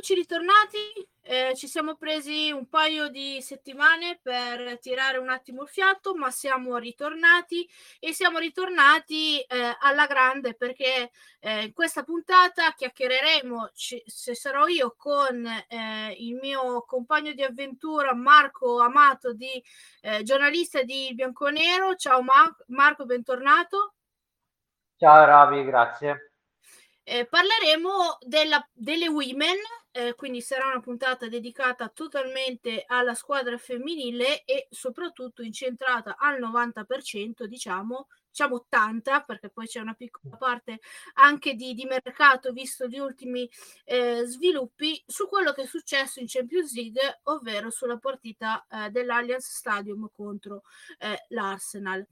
[0.00, 1.08] Eccoci ritornati.
[1.20, 6.30] Eh, ci siamo presi un paio di settimane per tirare un attimo il fiato, ma
[6.30, 7.68] siamo ritornati
[7.98, 14.68] e siamo ritornati eh, alla grande perché eh, in questa puntata chiacchiereremo, ci, se sarò
[14.68, 19.62] io, con eh, il mio compagno di avventura Marco Amato, di,
[20.00, 21.94] eh, giornalista di Bianconero.
[21.96, 23.96] Ciao Mar- Marco, bentornato.
[24.96, 26.30] Ciao Ravi, grazie.
[27.02, 29.56] Eh, parleremo della, delle women,
[29.92, 37.44] eh, quindi sarà una puntata dedicata totalmente alla squadra femminile e soprattutto incentrata al 90%,
[37.44, 40.80] diciamo, diciamo 80 perché poi c'è una piccola parte
[41.14, 43.48] anche di, di mercato visto gli ultimi
[43.84, 49.50] eh, sviluppi su quello che è successo in Champions League ovvero sulla partita eh, dell'Allianz
[49.50, 50.62] Stadium contro
[50.98, 52.06] eh, l'Arsenal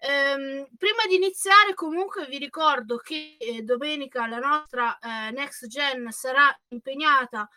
[0.00, 6.10] Ehm, prima di iniziare, comunque, vi ricordo che eh, domenica la nostra eh, Next Gen
[6.12, 7.48] sarà impegnata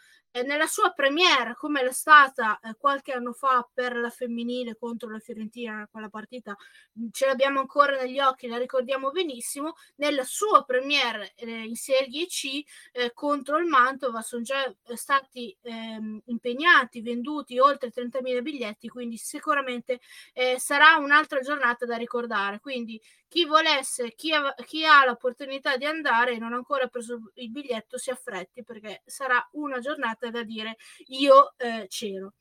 [0.44, 5.20] nella sua premiere, come l'è stata eh, qualche anno fa per la femminile contro la
[5.20, 6.56] Fiorentina, quella partita
[7.00, 9.74] mm, ce l'abbiamo ancora negli occhi, la ricordiamo benissimo.
[9.98, 15.56] Nella sua premiere eh, in Serie C eh, contro il Mantova sono già eh, stati
[15.62, 20.00] ehm, impegnati, venduti oltre 30.000 biglietti, quindi sicuramente
[20.34, 22.60] eh, sarà un'altra giornata da ricordare.
[22.60, 23.02] Quindi
[23.32, 27.50] chi volesse, chi ha, chi ha l'opportunità di andare e non ha ancora preso il
[27.50, 30.76] biglietto, si affretti perché sarà una giornata da dire
[31.08, 32.34] io eh, c'ero.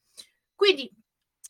[0.53, 0.91] Quindi,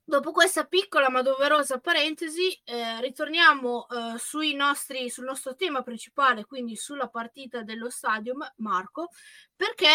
[0.05, 6.77] dopo questa piccola ma doverosa parentesi, eh, ritorniamo eh, nostri, sul nostro tema principale, quindi
[6.77, 9.09] sulla partita dello stadium, Marco,
[9.57, 9.89] perché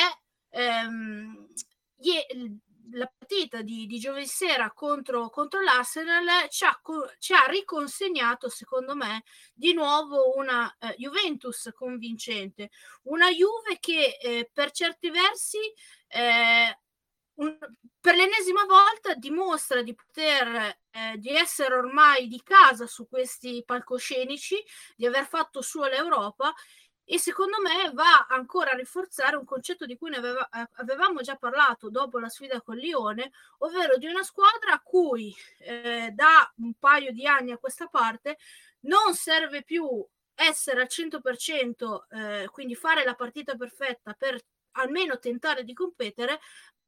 [0.49, 1.47] ehm,
[2.91, 6.79] la partita di, di giovedì sera contro, contro l'Arsenal ci ha,
[7.19, 9.23] ci ha, riconsegnato, secondo me,
[9.53, 12.69] di nuovo una eh, Juventus convincente,
[13.03, 15.57] una Juve che eh, per certi versi
[16.07, 16.79] eh,
[17.35, 17.57] un,
[17.99, 24.63] per l'ennesima volta dimostra di poter eh, di essere ormai di casa su questi palcoscenici,
[24.95, 26.53] di aver fatto su l'Europa
[27.05, 31.35] e secondo me va ancora a rinforzare un concetto di cui ne aveva, avevamo già
[31.35, 36.73] parlato dopo la sfida con Lione, ovvero di una squadra a cui eh, da un
[36.79, 38.37] paio di anni a questa parte
[38.81, 44.43] non serve più essere al 100%, eh, quindi fare la partita perfetta per
[44.77, 46.39] almeno tentare di competere,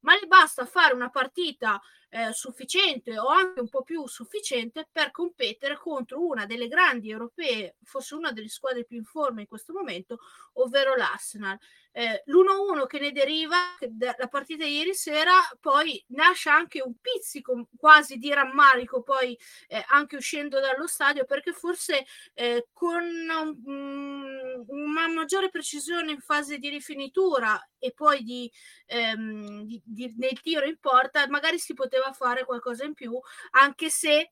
[0.07, 5.11] ma gli basta fare una partita eh, sufficiente o anche un po' più sufficiente per
[5.11, 9.73] competere contro una delle grandi europee, forse una delle squadre più in forma in questo
[9.73, 10.19] momento,
[10.53, 11.57] ovvero l'Arsenal.
[11.91, 13.57] Eh, l'1-1 che ne deriva
[13.89, 19.37] dalla partita di ieri sera, poi nasce anche un pizzico quasi di rammarico, poi
[19.67, 26.59] eh, anche uscendo dallo stadio, perché forse eh, con um, una maggiore precisione in fase
[26.59, 28.51] di rifinitura e poi di,
[28.85, 33.19] ehm, di, di, nel tiro in porta, magari si poteva fare qualcosa in più,
[33.51, 34.31] anche se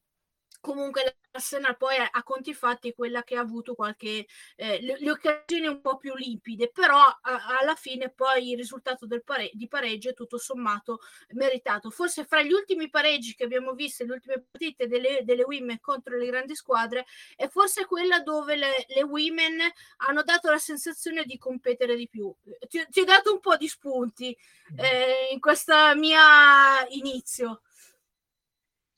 [0.65, 5.11] comunque l'Arsenal poi a, conti fatti è quella che ha avuto qualche eh, le, le,
[5.11, 9.67] occasioni un po' più limpide però a, alla fine poi il risultato del pare- di
[9.67, 11.01] pareggio è tutto sommato
[11.33, 11.91] meritato.
[11.91, 16.17] Forse fra gli ultimi pareggi che abbiamo visto le ultime partite delle, delle women contro
[16.17, 17.05] le grandi squadre
[17.35, 19.59] è forse quella dove le, le women
[19.97, 22.33] hanno dato la sensazione di competere di più.
[22.67, 24.35] Ti, ti ho dato un po' di spunti
[24.73, 24.79] mm.
[24.79, 27.61] eh, in questa mia inizio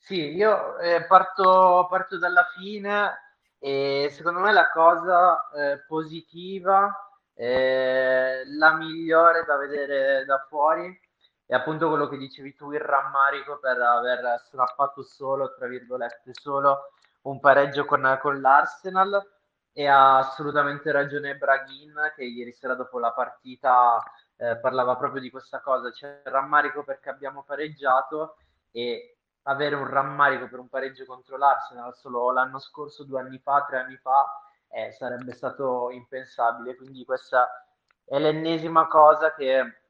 [0.08, 6.90] sì, io eh, parto, parto, dalla fine e secondo me la cosa eh, positiva,
[7.34, 10.98] eh, la migliore da vedere da fuori
[11.44, 16.92] è appunto quello che dicevi tu, il rammarico per aver strappato solo, tra virgolette, solo
[17.22, 19.36] un pareggio con, con l'Arsenal.
[19.72, 24.02] E ha assolutamente ragione Braghin che ieri sera dopo la partita
[24.36, 28.36] eh, parlava proprio di questa cosa, c'è il rammarico perché abbiamo pareggiato
[28.72, 29.17] e
[29.48, 33.78] avere un rammarico per un pareggio contro l'Arsenal solo l'anno scorso, due anni fa, tre
[33.78, 34.26] anni fa,
[34.70, 36.76] eh, sarebbe stato impensabile.
[36.76, 37.66] Quindi questa
[38.04, 39.80] è l'ennesima cosa che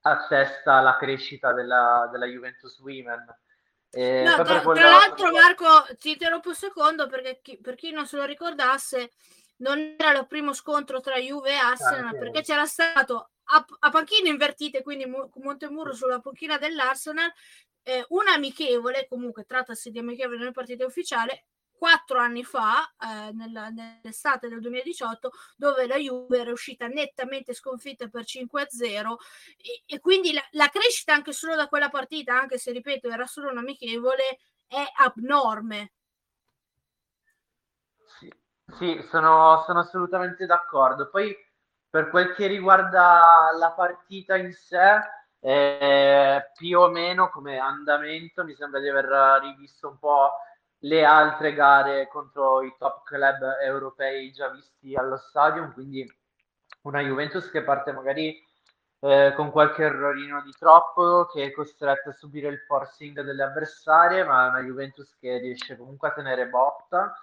[0.00, 3.38] attesta la crescita della, della Juventus Women.
[3.90, 5.66] Eh, no, tra, tra, l'altro, Marco,
[5.98, 9.12] ti interrompo un secondo perché chi, per chi non se lo ricordasse,
[9.58, 13.90] non era il primo scontro tra Juve e Arsenal ah, perché c'era stato a, a
[13.90, 17.32] panchine invertite, quindi Montemurro sulla panchina dell'Arsenal,
[17.86, 21.46] eh, un amichevole, comunque trattasi di amichevole nel partito ufficiale,
[21.78, 28.08] quattro anni fa, eh, nella, nell'estate del 2018, dove la Juve era uscita nettamente sconfitta
[28.08, 29.14] per 5-0
[29.56, 33.26] e, e quindi la, la, crescita anche solo da quella partita, anche se ripeto era
[33.26, 35.92] solo un amichevole, è abnorme.
[38.18, 38.32] Sì,
[38.78, 41.08] sì sono, sono assolutamente d'accordo.
[41.08, 41.32] Poi
[41.88, 44.98] per quel che riguarda la partita in sé,
[45.40, 50.30] eh, più o meno come andamento mi sembra di aver rivisto un po'
[50.80, 56.06] le altre gare contro i top club europei già visti allo stadio, quindi
[56.82, 58.42] una Juventus che parte magari
[59.00, 64.24] eh, con qualche errorino di troppo, che è costretta a subire il forcing delle avversarie,
[64.24, 67.14] ma una Juventus che riesce comunque a tenere botta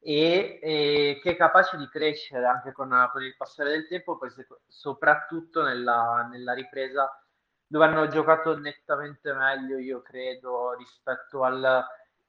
[0.00, 4.30] e, e che è capace di crescere anche con, con il passare del tempo, poi
[4.30, 7.10] se, soprattutto nella, nella ripresa
[7.68, 11.84] dove hanno giocato nettamente meglio, io credo, rispetto al,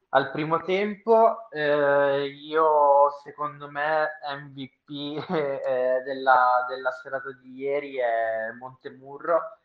[0.10, 1.50] al primo tempo.
[1.50, 9.60] Eh, io, secondo me, MVP eh, della, della, serata di ieri è Montemurro.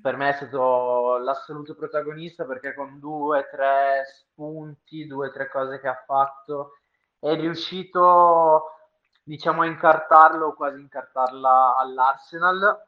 [0.00, 5.88] Per me è stato l'assoluto protagonista perché con due, tre spunti, due, tre cose che
[5.88, 6.80] ha fatto,
[7.18, 8.72] è riuscito,
[9.22, 12.87] diciamo, a incartarlo, quasi incartarla all'Arsenal.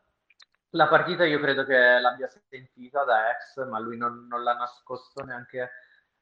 [0.74, 5.24] La partita io credo che l'abbia sentita da ex, ma lui non, non l'ha nascosto
[5.24, 5.70] neanche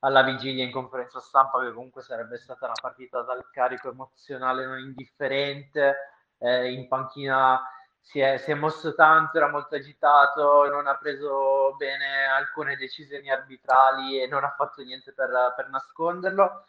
[0.01, 4.79] alla vigilia in conferenza stampa che comunque sarebbe stata una partita dal carico emozionale non
[4.79, 5.97] indifferente,
[6.39, 7.61] eh, in panchina
[8.01, 13.31] si è, si è, mosso tanto, era molto agitato, non ha preso bene alcune decisioni
[13.31, 16.65] arbitrali e non ha fatto niente per, per nasconderlo,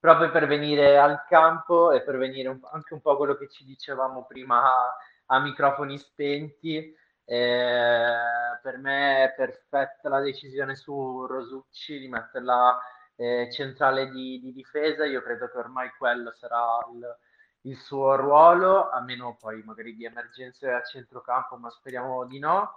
[0.00, 3.64] proprio per venire al campo e per venire un, anche un po' quello che ci
[3.64, 4.96] dicevamo prima a,
[5.26, 6.96] a microfoni spenti
[7.32, 12.78] eh, per me è perfetta la decisione su Rosucci di metterla
[13.16, 15.06] eh, centrale di, di, difesa.
[15.06, 16.60] Io credo che ormai quello sarà
[16.92, 17.18] il,
[17.62, 22.74] il suo ruolo, a meno poi magari di emergenze a centrocampo, ma speriamo di no.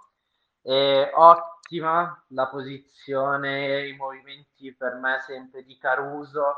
[0.62, 6.56] E ottima la posizione, i movimenti per me sempre di Caruso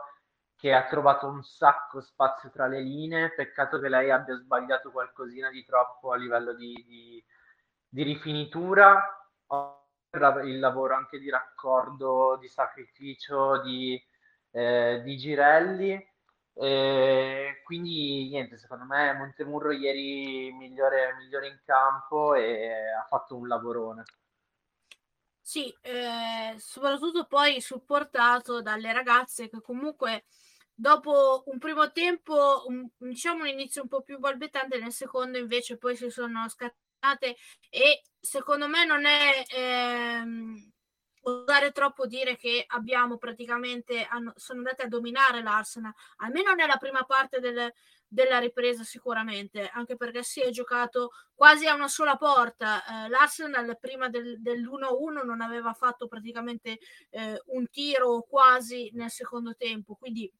[0.56, 3.34] che ha trovato un sacco spazio tra le linee.
[3.34, 7.24] Peccato che lei abbia sbagliato qualcosina di troppo a livello di, di
[7.88, 9.02] di rifinitura,
[10.44, 14.00] il lavoro anche di raccordo, di sacrificio, di,
[14.52, 16.06] eh, di girelli.
[16.60, 23.46] Eh, quindi niente, secondo me Montemurro ieri migliore, migliore in campo e ha fatto un
[23.46, 24.02] lavorone.
[25.40, 30.24] Sì, eh, soprattutto poi supportato dalle ragazze che comunque
[30.74, 35.78] dopo un primo tempo, un, diciamo un inizio un po' più balbettante, nel secondo invece
[35.78, 36.87] poi si sono scattati
[37.70, 40.72] e secondo me non è ehm,
[41.22, 47.04] usare troppo dire che abbiamo praticamente hanno, sono andati a dominare l'Arsenal almeno nella prima
[47.04, 47.72] parte del,
[48.06, 53.04] della ripresa sicuramente anche perché si è giocato quasi a una sola porta.
[53.04, 56.78] Eh, l'Arsenal prima del, dell'1-1 non aveva fatto praticamente
[57.10, 60.30] eh, un tiro quasi nel secondo tempo quindi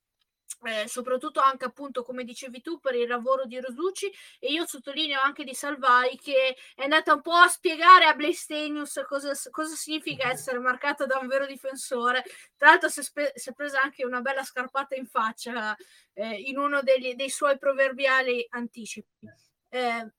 [0.62, 5.20] eh, soprattutto anche appunto come dicevi tu per il lavoro di Rosucci e io sottolineo
[5.20, 10.30] anche di Salvai che è andata un po' a spiegare a Blaistenius cosa, cosa significa
[10.30, 12.24] essere marcato da un vero difensore.
[12.56, 15.76] Tra l'altro si è, spe- si è presa anche una bella scarpata in faccia
[16.14, 19.28] eh, in uno degli, dei suoi proverbiali anticipi.
[19.68, 20.12] Eh,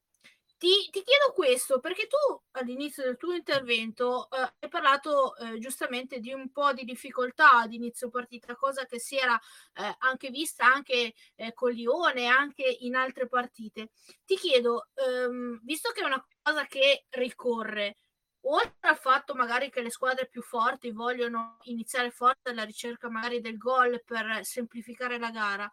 [0.60, 2.18] ti, ti, chiedo questo perché tu
[2.52, 7.72] all'inizio del tuo intervento eh, hai parlato eh, giustamente di un po' di difficoltà ad
[7.72, 9.40] inizio partita, cosa che si era
[9.76, 13.92] eh, anche vista anche eh, con Lione, anche in altre partite.
[14.26, 17.96] Ti chiedo, ehm, visto che è una cosa che ricorre,
[18.42, 23.40] oltre al fatto magari che le squadre più forti vogliono iniziare forte alla ricerca magari
[23.40, 25.72] del gol per semplificare la gara,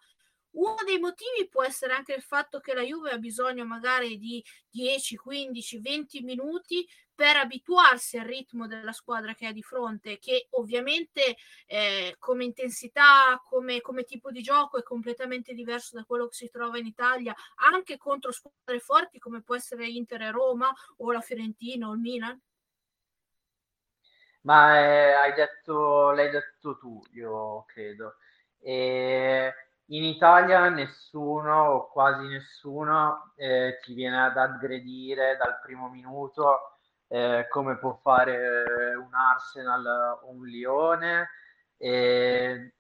[0.57, 4.43] uno dei motivi può essere anche il fatto che la Juve ha bisogno magari di
[4.71, 10.49] 10, 15, 20 minuti per abituarsi al ritmo della squadra che ha di fronte, che
[10.51, 11.37] ovviamente
[11.67, 16.51] eh, come intensità, come, come, tipo di gioco è completamente diverso da quello che si
[16.51, 17.35] trova in Italia,
[17.73, 22.01] anche contro squadre forti come può essere Inter e Roma o la Fiorentina o il
[22.01, 22.41] Milan?
[24.43, 28.17] Ma eh, hai detto, l'hai detto tu, io credo.
[28.61, 29.53] E
[29.89, 36.79] in Italia nessuno o quasi nessuno eh, ti viene ad aggredire dal primo minuto
[37.09, 41.29] eh, come può fare un Arsenal o un Lione.
[41.77, 42.75] E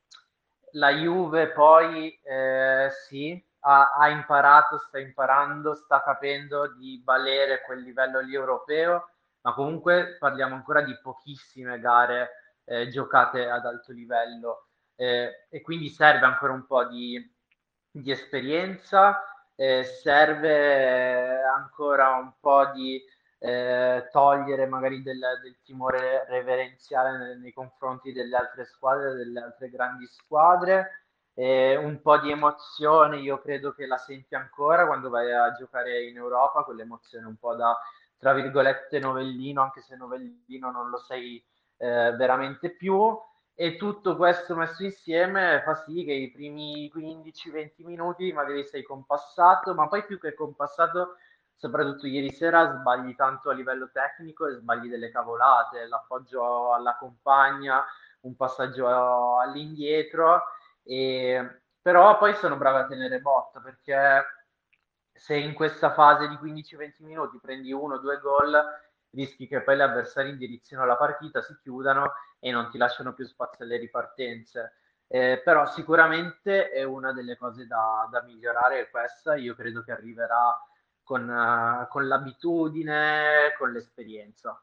[0.72, 7.82] la Juve poi eh, sì, ha, ha, imparato, sta imparando, sta capendo di valere quel
[7.82, 9.10] livello lì europeo,
[9.42, 12.30] ma comunque parliamo ancora di pochissime gare
[12.64, 14.65] eh, giocate ad alto livello
[14.96, 17.22] eh, e quindi serve ancora un po' di,
[17.90, 19.22] di esperienza,
[19.54, 23.02] eh, serve ancora un po' di
[23.38, 29.70] eh, togliere magari del, del timore reverenziale nei, nei, confronti delle altre squadre, delle altre
[29.70, 31.02] grandi squadre.
[31.34, 36.04] Eh, un po' di emozione, io credo che la senti ancora quando vai a giocare
[36.04, 37.78] in Europa, quell'emozione un po' da,
[38.16, 41.44] tra virgolette, novellino, anche se novellino non lo sei
[41.76, 43.14] eh, veramente più.
[43.58, 49.74] E tutto questo messo insieme fa sì che i primi 15-20 minuti magari sei compassato,
[49.74, 51.16] ma poi più che compassato
[51.54, 57.82] soprattutto ieri sera sbagli tanto a livello tecnico e sbagli delle cavolate, l'appoggio alla compagna,
[58.20, 60.42] un passaggio all'indietro,
[60.82, 64.22] e, però poi sono bravo a tenere botta perché
[65.14, 68.62] se in questa fase di 15-20 minuti prendi uno o due gol
[69.16, 73.26] rischi che poi gli avversari indirizzino la partita, si chiudano e non ti lasciano più
[73.26, 74.74] spazio alle ripartenze.
[75.08, 80.56] Eh, però sicuramente è una delle cose da, da migliorare questa, io credo che arriverà
[81.02, 84.60] con, uh, con l'abitudine, con l'esperienza.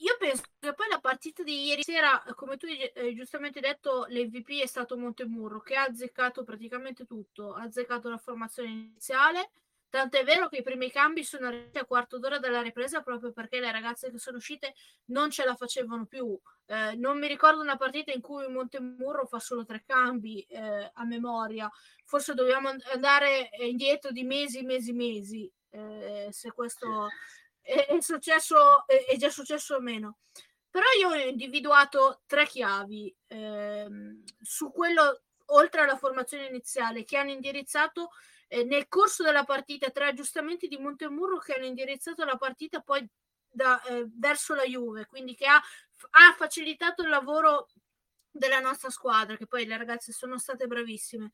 [0.00, 4.04] Io penso che poi la partita di ieri sera, come tu hai eh, giustamente detto,
[4.10, 9.48] l'MVP è stato Montemurro che ha azzeccato praticamente tutto, ha azzeccato la formazione iniziale,
[9.88, 13.32] Tanto è vero che i primi cambi sono arrivati a quarto d'ora dalla ripresa proprio
[13.32, 14.74] perché le ragazze che sono uscite
[15.06, 16.38] non ce la facevano più.
[16.66, 21.04] Eh, non mi ricordo una partita in cui Montemurro fa solo tre cambi eh, a
[21.04, 21.70] memoria.
[22.04, 25.50] Forse dobbiamo andare indietro di mesi, mesi, mesi.
[25.70, 27.08] Eh, se questo
[27.60, 30.18] è, è successo, è, è, già successo o meno.
[30.70, 37.30] Però io ho individuato tre chiavi ehm, su quello, oltre alla formazione iniziale, che hanno
[37.30, 38.10] indirizzato
[38.48, 43.06] eh, nel corso della partita tre aggiustamenti di Montemurro che hanno indirizzato la partita poi
[43.48, 47.68] da, eh, verso la Juve, quindi che ha, ha facilitato il lavoro
[48.30, 51.32] della nostra squadra, che poi le ragazze sono state bravissime.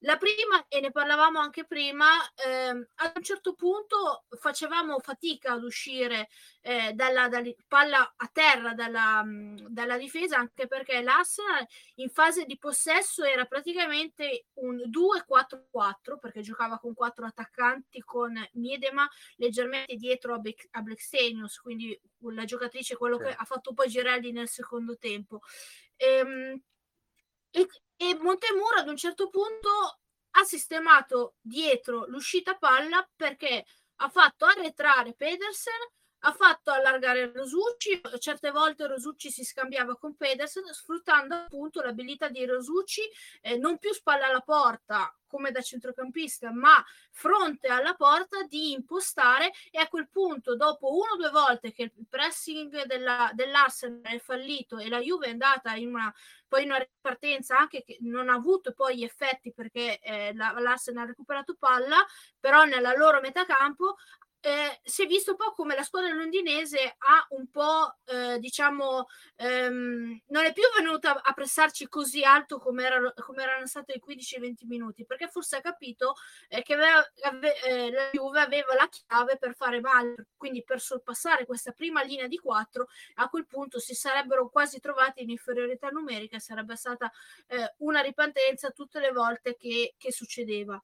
[0.00, 2.06] La prima, e ne parlavamo anche prima,
[2.46, 6.28] ehm, ad un certo punto facevamo fatica ad uscire
[6.60, 12.58] eh, dalla, dalla, palla a terra dalla, dalla, difesa, anche perché l'Arsenal in fase di
[12.58, 20.38] possesso era praticamente un 2-4-4, perché giocava con quattro attaccanti, con Miedema leggermente dietro a,
[20.38, 21.98] Be- a Blackstenius, quindi
[22.32, 23.24] la giocatrice, quello sì.
[23.24, 25.40] che ha fatto poi Girelli nel secondo tempo.
[25.96, 26.60] Ehm,
[27.50, 30.00] e, e Montemuro ad un certo punto
[30.38, 33.64] ha sistemato dietro l'uscita palla perché
[33.96, 35.72] ha fatto arretrare Pedersen,
[36.26, 42.44] ha fatto allargare Rosucci, certe volte Rosucci si scambiava con Pedersen sfruttando appunto l'abilità di
[42.44, 43.02] Rosucci
[43.40, 49.52] eh, non più spalla alla porta come da centrocampista, ma fronte alla porta di impostare
[49.70, 54.18] e a quel punto dopo una o due volte che il pressing della, dell'Arsenal è
[54.18, 56.12] fallito e la Juve è andata in una
[56.48, 61.08] poi una ripartenza anche che non ha avuto poi effetti perché eh, la, l'Arsenal ha
[61.08, 61.96] recuperato palla,
[62.38, 63.96] però nella loro metà campo
[64.40, 69.06] eh, si è visto un po' come la squadra londinese ha un po', eh, diciamo,
[69.36, 74.00] ehm, non è più venuta a pressarci così alto come, era, come erano stati i
[74.00, 76.14] 15-20 minuti, perché forse ha capito
[76.48, 80.80] eh, che aveva, ave, eh, la Juve aveva la chiave per fare male, quindi per
[80.80, 85.88] sorpassare questa prima linea di 4, a quel punto si sarebbero quasi trovati in inferiorità
[85.88, 87.10] numerica, sarebbe stata
[87.48, 90.80] eh, una ripartenza tutte le volte che, che succedeva.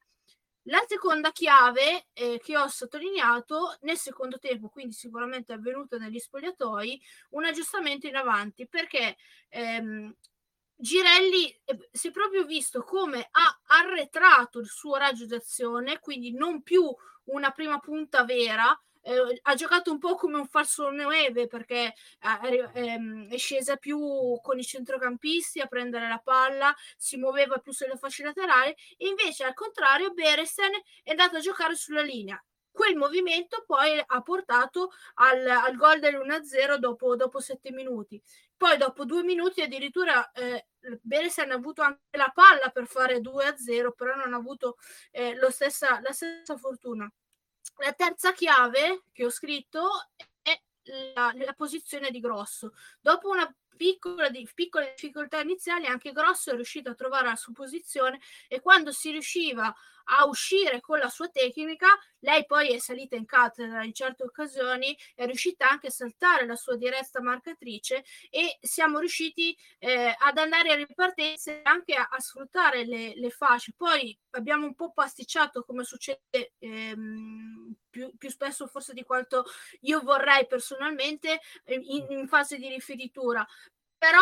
[0.67, 6.21] La seconda chiave eh, che ho sottolineato nel secondo tempo, quindi sicuramente è avvenuto negli
[6.21, 7.01] spogliatoi,
[7.31, 9.17] un aggiustamento in avanti perché
[9.49, 10.15] ehm,
[10.77, 16.63] Girelli eh, si è proprio visto come ha arretrato il suo raggio d'azione, quindi non
[16.63, 21.95] più una prima punta vera, eh, ha giocato un po' come un falso neve perché
[22.21, 27.73] eh, ehm, è scesa più con i centrocampisti a prendere la palla, si muoveva più
[27.73, 30.71] sulle fasce laterali invece al contrario Beresen
[31.03, 32.43] è andato a giocare sulla linea.
[32.71, 38.21] Quel movimento poi ha portato al, al gol dell'1-0 dopo, dopo sette minuti.
[38.57, 40.69] Poi dopo due minuti addirittura eh,
[41.03, 44.77] Beresen ha avuto anche la palla per fare 2-0, però non ha avuto
[45.11, 47.13] eh, stessa, la stessa fortuna.
[47.83, 49.89] La terza chiave che ho scritto
[50.41, 50.57] è
[51.15, 52.75] la, la posizione di Grosso.
[53.01, 57.53] Dopo una piccola, di, piccole difficoltà iniziali, anche Grosso è riuscito a trovare la sua
[57.53, 59.75] posizione e quando si riusciva
[60.05, 61.87] a uscire con la sua tecnica,
[62.21, 66.57] lei poi è salita in cattedra in certe occasioni, è riuscita anche a saltare la
[66.57, 72.21] sua diretta marcatrice e siamo riusciti eh, ad andare a ripartenza e anche a, a
[72.21, 73.73] sfruttare le, le, fasce.
[73.77, 79.45] Poi abbiamo un po' pasticciato come succede ehm, più, più, spesso forse di quanto
[79.81, 83.47] io vorrei personalmente in, in fase di riferitura.
[83.99, 84.21] Però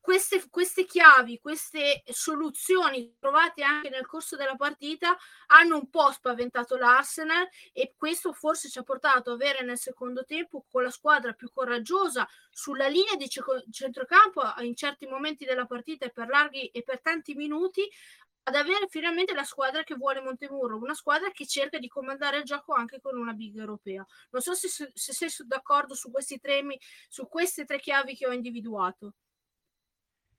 [0.00, 5.16] queste, queste, chiavi, queste soluzioni trovate anche nel corso della partita
[5.48, 10.24] hanno un po' spaventato l'Arsenal e questo forse ci ha portato a avere nel secondo
[10.24, 16.06] tempo con la squadra più coraggiosa sulla linea di centrocampo in certi momenti della partita
[16.06, 17.88] e per larghi e per tanti minuti
[18.44, 22.44] ad avere finalmente la squadra che vuole Montemurro, una squadra che cerca di comandare il
[22.44, 24.04] gioco anche con una big europea.
[24.30, 26.78] Non so se, se sei d'accordo su questi temi,
[27.08, 29.14] su queste tre chiavi che ho individuato.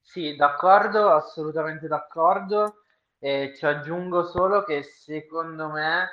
[0.01, 2.83] Sì, d'accordo, assolutamente d'accordo.
[3.19, 6.07] E ci aggiungo solo che secondo me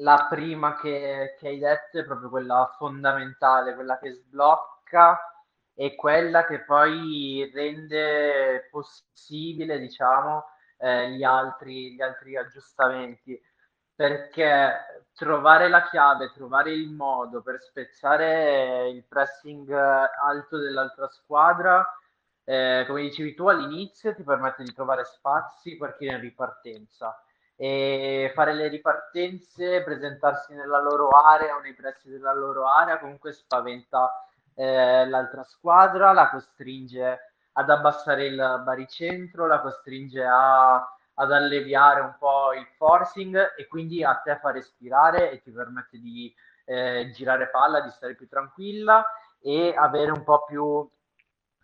[0.00, 5.18] la prima che, che hai detto è proprio quella fondamentale, quella che sblocca
[5.74, 10.44] e quella che poi rende possibile, diciamo,
[10.78, 13.40] eh, gli altri, gli altri aggiustamenti.
[13.94, 21.86] Perché trovare la chiave, trovare il modo per spezzare il pressing alto dell'altra squadra
[22.48, 27.20] eh, come dicevi tu all'inizio, ti permette di trovare spazi per chi è in ripartenza
[27.56, 33.32] e fare le ripartenze, presentarsi nella loro area o nei pressi della loro area, comunque
[33.32, 34.12] spaventa
[34.54, 40.74] eh, l'altra squadra, la costringe ad abbassare il baricentro, la costringe a,
[41.14, 45.98] ad alleviare un po' il forcing e quindi a te fa respirare e ti permette
[45.98, 46.32] di
[46.66, 49.04] eh, girare palla, di stare più tranquilla
[49.40, 50.88] e avere un po' più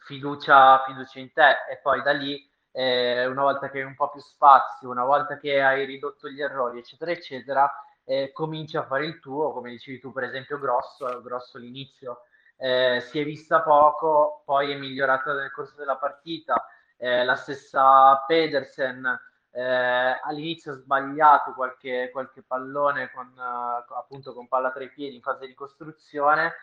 [0.04, 1.50] fiducia, fiducia in te.
[1.71, 5.38] E poi da lì eh, una volta che hai un po' più spazio, una volta
[5.38, 7.71] che hai ridotto gli errori, eccetera, eccetera,
[8.04, 12.23] eh, cominci a fare il tuo, come dicevi tu, per esempio, grosso, grosso all'inizio
[12.62, 16.64] eh, si è vista poco, poi è migliorata nel corso della partita.
[16.97, 19.04] Eh, la stessa Pedersen
[19.50, 25.23] eh, all'inizio ha sbagliato qualche, qualche pallone con, appunto con palla tra i piedi in
[25.23, 26.54] fase di costruzione,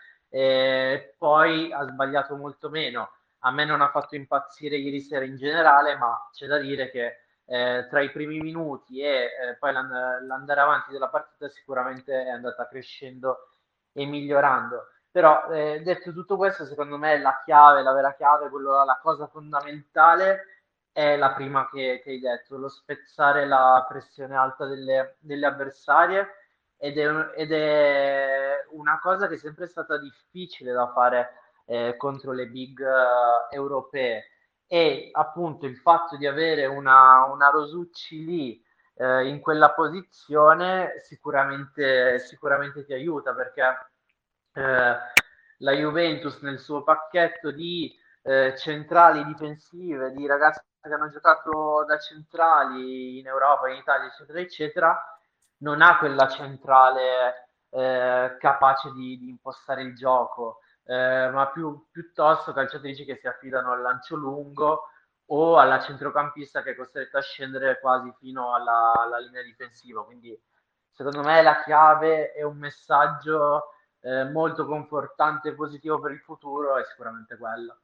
[1.17, 5.95] poi ha sbagliato molto meno a me non ha fatto impazzire ieri sera in generale,
[5.97, 10.61] ma c'è da dire che eh, tra i primi minuti e eh, poi l'and- l'andare
[10.61, 13.49] avanti della partita sicuramente è andata crescendo
[13.91, 14.87] e migliorando.
[15.11, 19.27] Però eh, detto tutto questo, secondo me la chiave, la vera chiave, quello, la cosa
[19.27, 20.59] fondamentale
[20.91, 26.27] è la prima che, che hai detto, lo spezzare la pressione alta delle, delle avversarie
[26.77, 31.33] ed è, ed è una cosa che è sempre stata difficile da fare
[31.69, 34.23] eh, contro le big uh, europee.
[34.65, 38.63] E appunto il fatto di avere una, una Rosucci lì
[38.95, 43.91] eh, in quella posizione sicuramente, sicuramente ti aiuta perché
[44.53, 44.97] eh,
[45.61, 51.97] la Juventus nel suo pacchetto di eh, centrali difensive, di ragazzi che hanno giocato da
[51.97, 55.19] centrali in Europa, in Italia, eccetera, eccetera,
[55.57, 62.51] non ha quella centrale eh, capace di, di impostare il gioco eh, ma più, piuttosto
[62.51, 64.85] calciatrici che si affidano al lancio lungo
[65.27, 70.03] o alla centrocampista che è costretta a scendere quasi fino alla, alla linea difensiva.
[70.03, 70.35] Quindi
[70.89, 76.77] secondo me la chiave è un messaggio eh, molto confortante e positivo per il futuro
[76.77, 77.79] è sicuramente quella.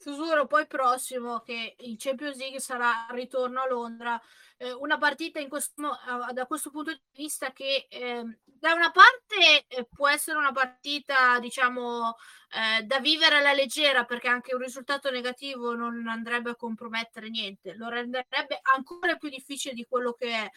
[0.00, 4.20] Futuro poi prossimo che il Champions League sarà ritorno a Londra,
[4.56, 5.98] eh, una partita questo,
[6.32, 11.38] da questo punto di vista che eh, da una parte eh, può essere una partita
[11.40, 12.16] diciamo
[12.50, 17.74] eh, da vivere alla leggera perché anche un risultato negativo non andrebbe a compromettere niente,
[17.74, 20.50] lo renderebbe ancora più difficile di quello che è.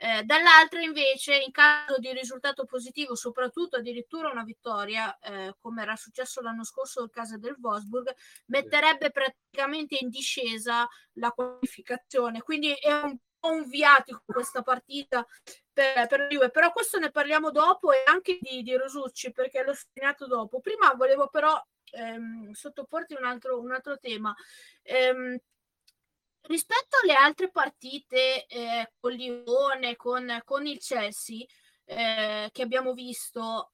[0.00, 5.96] Eh, dall'altra invece in caso di risultato positivo, soprattutto addirittura una vittoria, eh, come era
[5.96, 8.14] successo l'anno scorso nel caso del Wolfsburg,
[8.46, 12.42] metterebbe praticamente in discesa la qualificazione.
[12.42, 15.26] Quindi è un po' un viatico questa partita
[15.72, 19.74] per, per Juve, però questo ne parliamo dopo e anche di, di Rosucci perché l'ho
[19.74, 20.60] segnato dopo.
[20.60, 24.32] Prima volevo però ehm, sottoporti un altro, un altro tema.
[24.82, 25.36] Ehm,
[26.42, 31.44] rispetto alle altre partite eh, con Lione, con, con il Chelsea
[31.84, 33.72] eh, che abbiamo visto,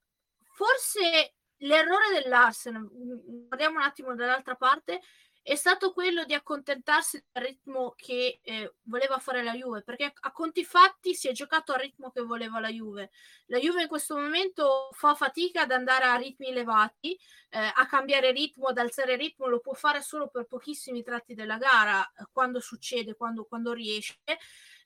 [0.52, 5.00] forse l'errore dell'Arsenal, guardiamo un attimo dall'altra parte,
[5.44, 10.32] è stato quello di accontentarsi del ritmo che eh, voleva fare la Juve, perché a
[10.32, 13.10] conti fatti si è giocato al ritmo che voleva la Juve.
[13.46, 17.12] La Juve in questo momento fa fatica ad andare a ritmi elevati,
[17.50, 21.58] eh, a cambiare ritmo, ad alzare ritmo, lo può fare solo per pochissimi tratti della
[21.58, 24.16] gara, eh, quando succede, quando, quando riesce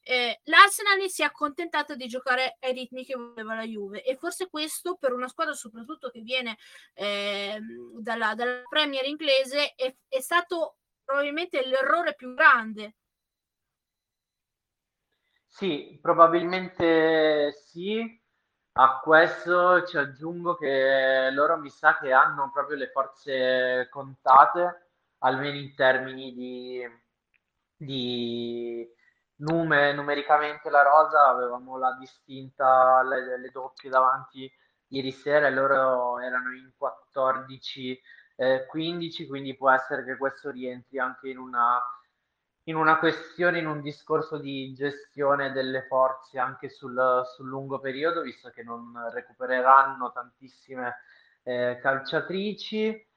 [0.09, 4.49] eh, l'Arsenal si è accontentato di giocare ai ritmi che voleva la Juve e forse
[4.49, 6.57] questo per una squadra soprattutto che viene
[6.95, 7.59] eh,
[7.99, 12.95] dalla, dalla, Premier inglese è, è stato probabilmente l'errore più grande.
[15.45, 18.19] Sì, probabilmente sì.
[18.81, 25.59] A questo ci aggiungo che loro mi sa che hanno proprio le forze contate, almeno
[25.59, 26.89] in termini di,
[27.77, 28.97] di
[29.39, 34.51] nume, numericamente la rosa, avevamo la distinta, le, le doppie davanti
[34.89, 38.01] ieri sera e loro erano in 14
[38.41, 41.81] eh, 15, quindi può essere che questo rientri anche in una,
[42.65, 48.23] in una questione, in un discorso di gestione delle forze anche sul, sul lungo periodo,
[48.23, 50.99] visto che non recupereranno tantissime
[51.43, 53.08] eh, calciatrici.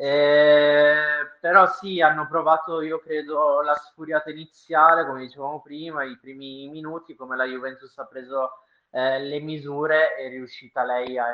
[0.00, 0.94] Eh,
[1.40, 7.16] però sì, hanno provato, io credo, la sfuriata iniziale, come dicevamo prima, i primi minuti,
[7.16, 11.26] come la Juventus ha preso eh, le misure, è riuscita lei a,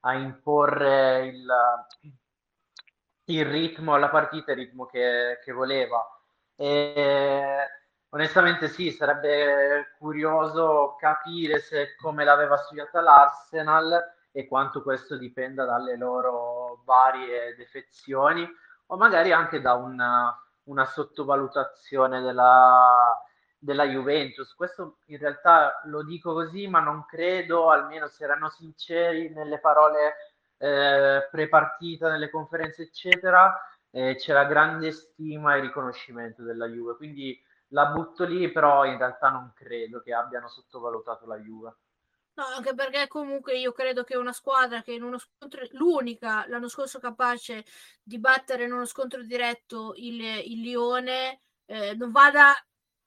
[0.00, 1.46] a imporre il,
[3.24, 6.04] il, ritmo alla partita, il ritmo che, che voleva.
[6.56, 7.56] E,
[8.10, 15.96] onestamente sì, sarebbe curioso capire se come l'aveva studiata l'Arsenal e quanto questo dipenda dalle
[15.96, 16.57] loro
[16.88, 18.48] varie defezioni
[18.86, 23.22] o magari anche da una, una sottovalutazione della,
[23.58, 24.54] della Juventus.
[24.54, 30.14] Questo in realtà lo dico così, ma non credo, almeno se erano sinceri nelle parole
[30.56, 33.54] eh, prepartita, nelle conferenze, eccetera,
[33.90, 36.96] eh, c'era grande stima e riconoscimento della Juve.
[36.96, 41.76] Quindi la butto lì, però in realtà non credo che abbiano sottovalutato la Juve.
[42.38, 46.68] No, anche perché comunque io credo che una squadra che in uno scontro, l'unica l'anno
[46.68, 47.64] scorso capace
[48.00, 52.54] di battere in uno scontro diretto il, il Lione, eh, non vada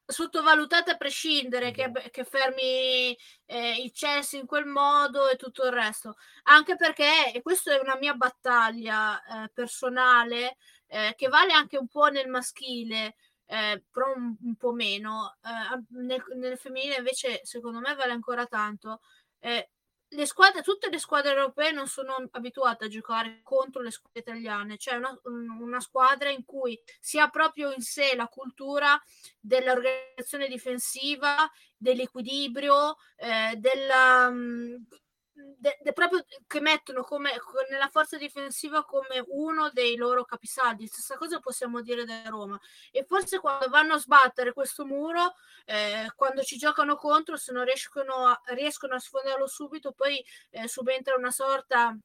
[0.06, 5.72] sottovalutata a prescindere che, che fermi eh, il Chelsea in quel modo e tutto il
[5.72, 6.16] resto.
[6.44, 11.88] Anche perché, e questa è una mia battaglia eh, personale, eh, che vale anche un
[11.88, 13.16] po' nel maschile,
[13.46, 15.38] eh, però un, un, po' meno.
[15.42, 19.00] Eh, nel, nel, femminile invece secondo me vale ancora tanto
[19.42, 19.70] eh,
[20.14, 24.78] le squadre, tutte le squadre europee non sono abituate a giocare contro le squadre italiane,
[24.78, 29.02] cioè una, una squadra in cui si ha proprio in sé la cultura
[29.40, 34.88] dell'organizzazione difensiva, dell'equilibrio, eh, della, mh,
[35.34, 37.32] de, de proprio che mettono come,
[37.70, 40.88] nella forza difensiva come uno dei loro capisaldi.
[40.88, 42.60] Stessa cosa possiamo dire della Roma.
[42.92, 47.66] E forse quando vanno a sbattere questo muro, eh, quando ci giocano contro, se non
[47.66, 51.98] riescono a, riescono a sfondarlo subito, poi eh, subentra una sorta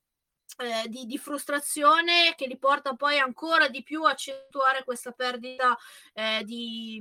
[0.58, 5.76] eh, di, di, frustrazione che li porta poi ancora di più a accentuare questa perdita
[6.14, 6.98] eh, di,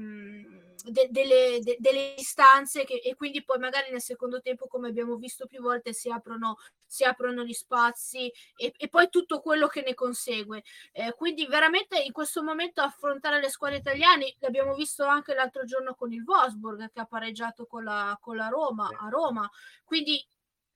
[0.84, 5.16] de, delle, de, delle istanze che, e quindi poi magari nel secondo tempo come abbiamo
[5.16, 9.84] visto più volte si aprono, si aprono gli spazi e, e poi tutto quello che
[9.86, 10.64] ne consegue.
[10.92, 15.96] Eh, quindi veramente in questo momento affrontare le squadre italiane l'abbiamo visto anche l'altro giorno
[15.96, 19.50] con il Wolfsburg che ha pareggiato con la, con la Roma a Roma.
[19.86, 20.26] Quindi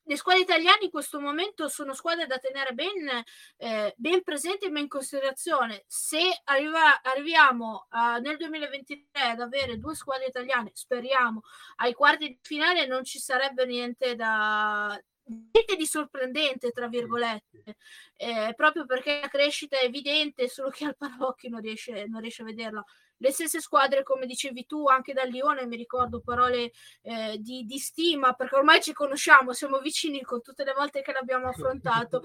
[0.09, 3.23] le squadre italiane in questo momento sono squadre da tenere ben,
[3.57, 5.83] eh, ben presenti e ben in considerazione.
[5.85, 11.43] Se arriva, arriviamo uh, nel 2023 ad avere due squadre italiane, speriamo,
[11.75, 17.75] ai quarti di finale non ci sarebbe niente da, niente di sorprendente, tra virgolette,
[18.15, 22.41] eh, proprio perché la crescita è evidente, solo che al Parocchi non riesce, non riesce
[22.41, 22.83] a vederla
[23.19, 27.77] le stesse squadre, come dicevi tu, anche da Lione, mi ricordo parole eh, di, di,
[27.77, 32.23] stima, perché ormai ci conosciamo, siamo vicini con tutte le volte che l'abbiamo affrontato,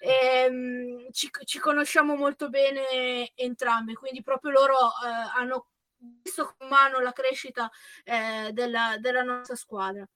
[0.00, 5.68] e, ehm, ci, ci, conosciamo molto bene entrambi, quindi proprio loro eh, hanno
[6.22, 7.70] visto con mano la crescita
[8.04, 10.06] eh, della, della nostra squadra.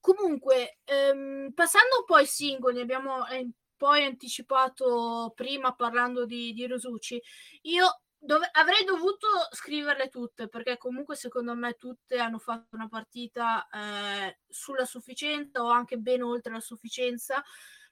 [0.00, 6.66] Comunque, ehm, passando un po' ai singoli, abbiamo eh, poi anticipato prima parlando di, di
[6.66, 7.20] Rosucci,
[7.62, 13.66] io dove, avrei dovuto scriverle tutte perché comunque secondo me tutte hanno fatto una partita
[13.68, 17.42] eh, sulla sufficienza o anche ben oltre la sufficienza.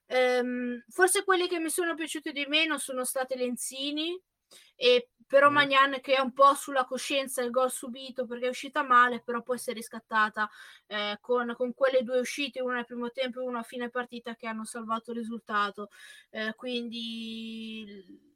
[0.06, 4.18] Ehm, forse quelli che mi sono piaciuti di meno sono state Lenzini
[4.76, 5.52] e però mm.
[5.52, 9.42] Magnan che è un po' sulla coscienza il gol subito perché è uscita male, però
[9.42, 10.48] poi si è riscattata
[10.86, 14.34] eh, con, con, quelle due uscite, una al primo tempo e una a fine partita
[14.34, 15.90] che hanno salvato il risultato.
[16.30, 18.26] Eh, quindi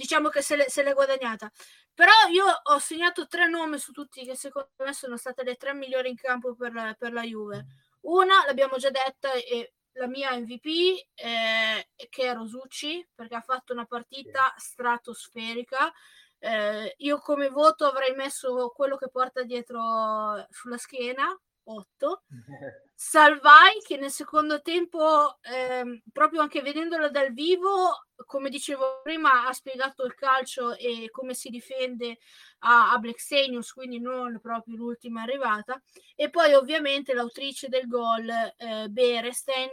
[0.00, 1.50] diciamo che se, se l'è guadagnata.
[1.92, 5.74] Però io ho segnato tre nomi su tutti che secondo me sono state le tre
[5.74, 7.66] migliori in campo per, per la Juve.
[8.02, 10.66] Una l'abbiamo già detta e la mia MVP
[11.14, 15.92] eh, che è Rosucci perché ha fatto una partita stratosferica.
[16.38, 21.38] Eh, io come voto avrei messo quello che porta dietro sulla schiena,
[21.70, 22.22] 8.
[22.94, 29.52] Salvai che nel secondo tempo, eh, proprio anche vedendolo dal vivo, come dicevo prima, ha
[29.52, 32.18] spiegato il calcio e come si difende
[32.60, 35.80] a, a Blackstenius, quindi non proprio l'ultima arrivata.
[36.14, 39.70] E poi ovviamente l'autrice del gol, eh, Berestein,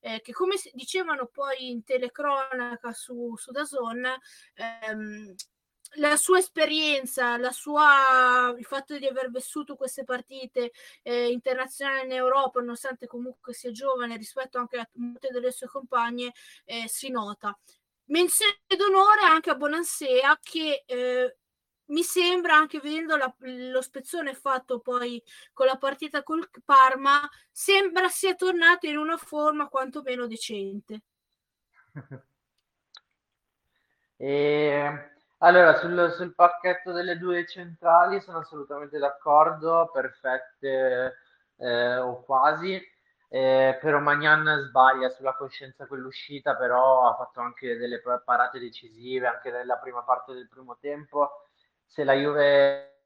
[0.00, 4.06] eh, che come dicevano poi in telecronaca su, su Dazon,
[4.54, 5.34] ehm,
[5.96, 10.72] la sua esperienza, la sua, il fatto di aver vissuto queste partite
[11.02, 16.32] eh, internazionali in Europa, nonostante comunque sia giovane rispetto anche a molte delle sue compagne,
[16.64, 17.56] eh, si nota.
[18.06, 21.36] Menzione d'onore anche a Bonansea che eh,
[21.86, 25.22] mi sembra anche vedendo la, lo spezzone fatto poi
[25.52, 31.02] con la partita col Parma, sembra sia tornato in una forma quantomeno decente.
[34.16, 41.16] e allora, sul, sul pacchetto delle due centrali sono assolutamente d'accordo, perfette
[41.56, 42.80] eh, o quasi.
[43.30, 49.50] Eh, però Magnan sbaglia sulla coscienza quell'uscita, però ha fatto anche delle parate decisive anche
[49.50, 51.46] nella prima parte del primo tempo.
[51.84, 53.02] Se la Juve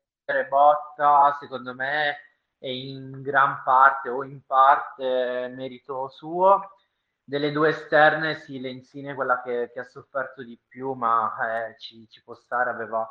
[0.48, 2.16] botta, secondo me
[2.58, 6.76] è in gran parte o in parte merito suo
[7.24, 11.32] delle due esterne, sì, Lenzini è quella che, che ha sofferto di più, ma
[11.68, 13.08] eh, ci, ci, può stare, aveva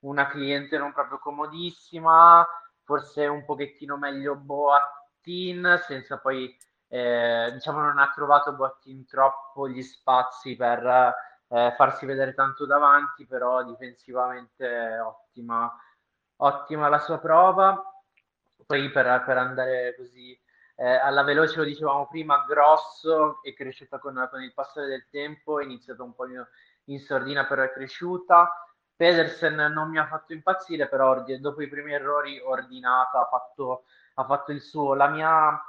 [0.00, 2.46] una cliente non proprio comodissima,
[2.82, 6.54] forse un pochettino meglio Boattin, senza poi,
[6.88, 11.14] eh, diciamo, non ha trovato Boattin troppo gli spazi per
[11.48, 15.72] eh, farsi vedere tanto davanti, però difensivamente ottima,
[16.36, 17.82] ottima la sua prova.
[18.66, 20.38] Poi per, per andare così
[20.76, 25.60] eh, alla veloce lo dicevamo prima, grosso, è cresciuta con, con il passare del tempo,
[25.60, 26.44] è iniziato un po' in,
[26.84, 28.50] in sordina, però è cresciuta.
[28.96, 33.84] Pedersen non mi ha fatto impazzire, però dopo i primi errori ordinata, ha fatto,
[34.14, 34.94] ha fatto il suo.
[35.08, 35.60] Mia,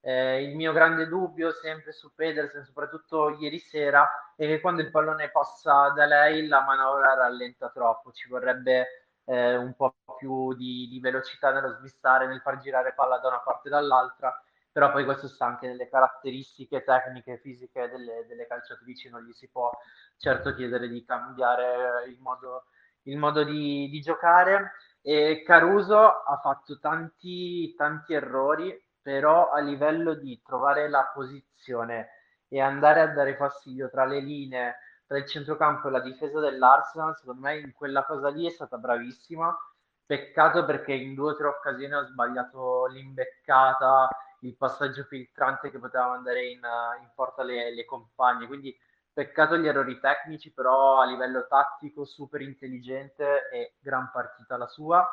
[0.00, 4.90] eh, il mio grande dubbio sempre su Pedersen, soprattutto ieri sera, è che quando il
[4.90, 10.88] pallone passa da lei la manovra rallenta troppo, ci vorrebbe eh, un po' più di,
[10.88, 14.38] di velocità nello svistare, nel far girare palla da una parte e dall'altra
[14.74, 19.32] però poi questo sta anche nelle caratteristiche tecniche e fisiche delle, delle, calciatrici, non gli
[19.32, 19.70] si può
[20.16, 22.64] certo chiedere di cambiare il modo,
[23.02, 24.72] il modo di, di, giocare.
[25.00, 32.08] E Caruso ha fatto tanti, tanti errori, però a livello di trovare la posizione
[32.48, 37.16] e andare a dare fastidio tra le linee, tra il centrocampo e la difesa dell'Arsenal,
[37.16, 39.56] secondo me in quella cosa lì è stata bravissima.
[40.04, 44.08] Peccato perché in due o tre occasioni ha sbagliato l'imbeccata
[44.44, 46.60] il passaggio filtrante che poteva mandare in,
[47.00, 48.46] in porta le, le, compagne.
[48.46, 48.76] Quindi
[49.12, 55.08] peccato gli errori tecnici, però a livello tattico super intelligente e gran partita la sua.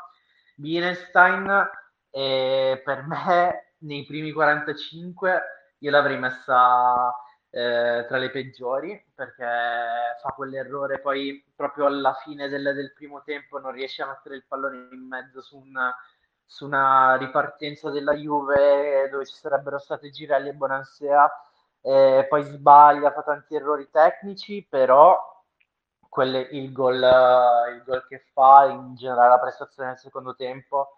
[0.55, 1.69] Bienstein
[2.09, 5.41] eh, per me nei primi 45
[5.79, 7.11] io l'avrei messa
[7.49, 13.59] eh, tra le peggiori perché fa quell'errore poi proprio alla fine del, del primo tempo
[13.59, 15.91] non riesce a mettere il pallone in mezzo su un
[16.51, 21.31] su una ripartenza della Juve dove ci sarebbero state Girelli e Bonansea,
[21.79, 25.17] eh, poi sbaglia, fa tanti errori tecnici, però
[26.09, 30.97] quelle, il, gol, il gol che fa, in generale la prestazione nel secondo tempo,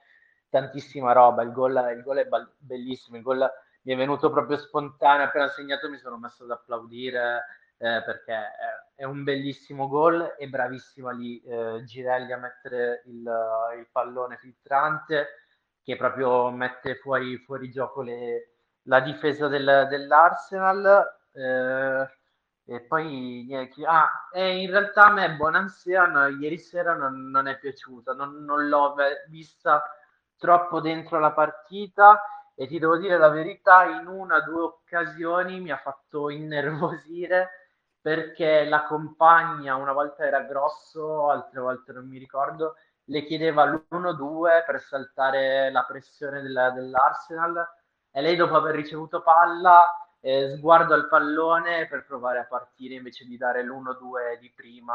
[0.49, 3.47] tantissima roba, il gol, il gol è bellissimo, il gol
[3.83, 7.43] mi è venuto proprio spontaneo, appena segnato mi sono messo ad applaudire
[7.77, 8.33] eh, perché
[8.95, 13.17] è, un bellissimo gol, è bravissima lì eh, Girelli a mettere il,
[13.77, 15.42] il pallone filtrante,
[15.83, 21.19] che proprio mette fuori, fuori gioco le, la difesa del, dell'Arsenal.
[21.33, 22.07] Eh,
[22.65, 27.47] e poi niente, ah, e in realtà a me Bonansea no, ieri sera non, non
[27.47, 28.95] è piaciuta, non, non, l'ho
[29.27, 29.83] vista
[30.37, 32.21] troppo dentro la partita
[32.55, 37.49] e ti devo dire la verità, in una o due occasioni mi ha fatto innervosire
[37.99, 44.63] perché la compagna una volta era grosso, altre volte non mi ricordo, le chiedeva l'1-2
[44.65, 47.67] per saltare la pressione della, dell'Arsenal
[48.11, 49.87] e lei dopo aver ricevuto palla
[50.21, 54.93] eh, sguardo al pallone per provare a partire invece di dare l'1-2 di prima.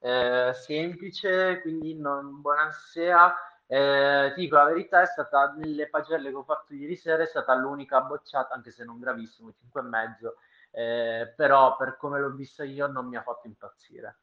[0.00, 3.34] Eh, semplice quindi non buonasera.
[3.66, 7.26] Eh, ti dico la verità è stata nelle pagelle che ho fatto ieri sera è
[7.26, 10.32] stata l'unica bocciata anche se non gravissimo 5,5
[10.70, 14.18] eh, però per come l'ho vista io non mi ha fatto impazzire.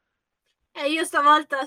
[0.74, 1.60] E io stavolta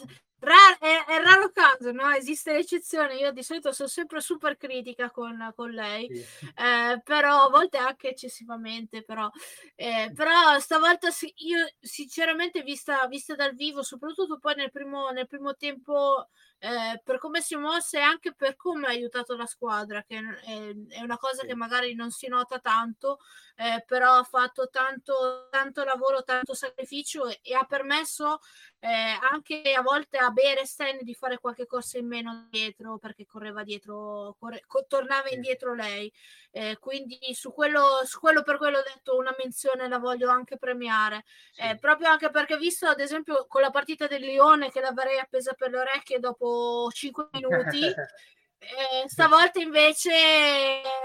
[0.44, 2.11] Rar- è, è, raro caso, no?
[2.11, 3.14] Esiste l'eccezione.
[3.16, 6.46] Io di solito sono sempre super critica con, con lei, sì.
[6.46, 9.02] eh, però a volte anche eccessivamente.
[9.02, 9.30] Però,
[9.74, 15.54] eh, però stavolta io sinceramente vista, vista dal vivo, soprattutto poi nel primo, nel primo
[15.57, 16.28] tempo
[16.59, 20.17] eh, per come si è mossa e anche per come ha aiutato la squadra, che
[20.17, 21.49] è, è una cosa sì.
[21.49, 23.19] che magari non si nota tanto,
[23.57, 28.38] eh, però ha fatto tanto, tanto lavoro, tanto sacrificio e, e ha permesso
[28.81, 33.62] eh, anche a volte a Beresten di fare qualche corsa in meno dietro perché correva
[33.62, 35.35] dietro, corre, co- tornava sì.
[35.35, 36.12] indietro lei.
[36.51, 40.57] Eh, quindi su quello, su quello per quello ho detto una menzione la voglio anche
[40.57, 41.77] premiare, sì.
[41.81, 45.71] Proprio anche perché visto ad esempio con la partita del Lione che l'avrei appesa per
[45.71, 46.54] le orecchie dopo
[46.93, 47.87] 5 minuti.
[47.87, 50.11] eh, stavolta invece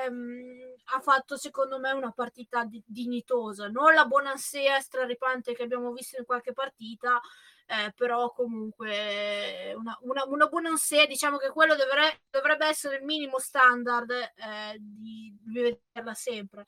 [0.05, 5.63] ehm, ha fatto secondo me una partita di- dignitosa, non la buona buonansia straripante che
[5.63, 7.19] abbiamo visto in qualche partita,
[7.65, 13.39] eh, però comunque una, una, una buonansia, diciamo che quello dovrebbe, dovrebbe essere il minimo
[13.39, 16.65] standard eh, di, di vederla sempre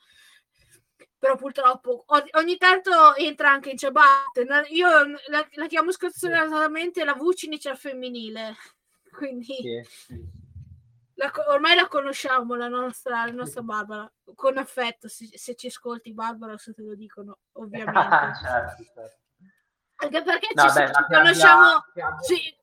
[1.22, 4.44] però purtroppo ogni tanto entra anche in ciabatte.
[4.70, 4.90] Io
[5.28, 8.56] la, la chiamo scazzonatamente la Vucinic al femminile,
[9.16, 10.20] quindi sì.
[11.14, 16.12] la, ormai la conosciamo la nostra, la nostra Barbara, con affetto, se, se, ci ascolti
[16.12, 18.00] Barbara se te lo dicono, ovviamente.
[18.42, 19.20] certo, certo.
[19.98, 21.84] Anche perché no, ci, beh, ci conosciamo...
[22.26, 22.61] Ci,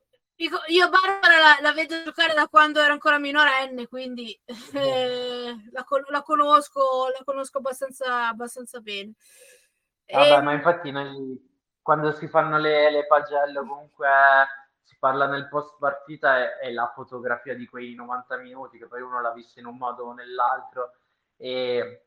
[0.68, 4.38] io Barbara la, la, vedo giocare da quando ero ancora minorenne, quindi
[4.72, 9.14] eh, la, la, conosco, la conosco abbastanza, abbastanza bene.
[10.06, 10.42] Vabbè, e...
[10.42, 11.46] ma infatti noi
[11.82, 14.08] quando si fanno le, le pagelle comunque
[14.82, 19.20] si parla nel post partita e, la fotografia di quei 90 minuti che poi uno
[19.20, 20.92] l'ha vista in un modo o nell'altro
[21.36, 22.04] e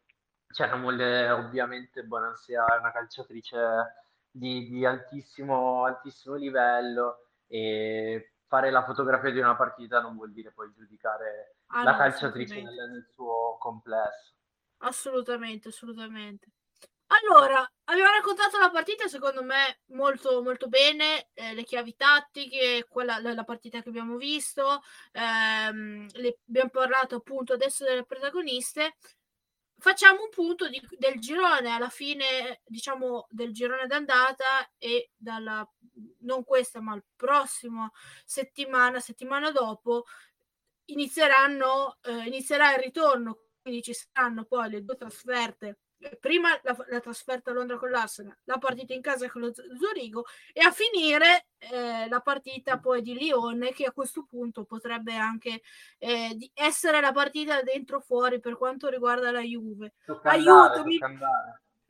[0.52, 3.58] cioè non vuole ovviamente Bonansia è una calciatrice
[4.30, 10.53] di, di altissimo, altissimo livello e fare la fotografia di una partita non vuol dire
[10.53, 14.35] poi giudicare ah, la no, calciatrice nel, nel suo complesso.
[14.77, 16.47] Assolutamente, assolutamente.
[17.07, 23.19] Allora, abbiamo raccontato la partita secondo me molto molto bene, eh, le chiavi tattiche, quella,
[23.19, 28.95] la, partita che abbiamo visto, ehm, le, abbiamo parlato appunto adesso delle protagoniste
[29.82, 35.67] facciamo un punto di, del girone alla fine, diciamo, del girone d'andata e dalla
[36.20, 37.91] non questa, ma il prossimo
[38.24, 40.06] settimana, settimana dopo,
[40.86, 45.80] inizieranno, eh, inizierà il ritorno, quindi ci saranno poi le due trasferte
[46.19, 50.25] prima la, la, trasferta a Londra con l'Arsenal, la partita in casa con lo Zurigo
[50.53, 55.61] e a finire eh, la partita poi di Lione che a questo punto potrebbe anche
[55.99, 59.93] eh, essere la partita dentro fuori per quanto riguarda la Juve.
[60.23, 60.99] Aiutami.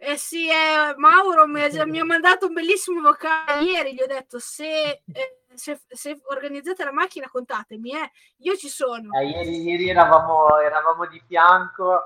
[0.04, 4.40] Eh sì, eh, Mauro mi, mi, ha mandato un bellissimo vocale ieri, gli ho detto
[4.40, 8.12] se, eh, se, se organizzate la macchina contatemi, eh.
[8.38, 9.14] io ci sono.
[9.20, 12.02] Eh, ieri, ieri eravamo, eravamo di fianco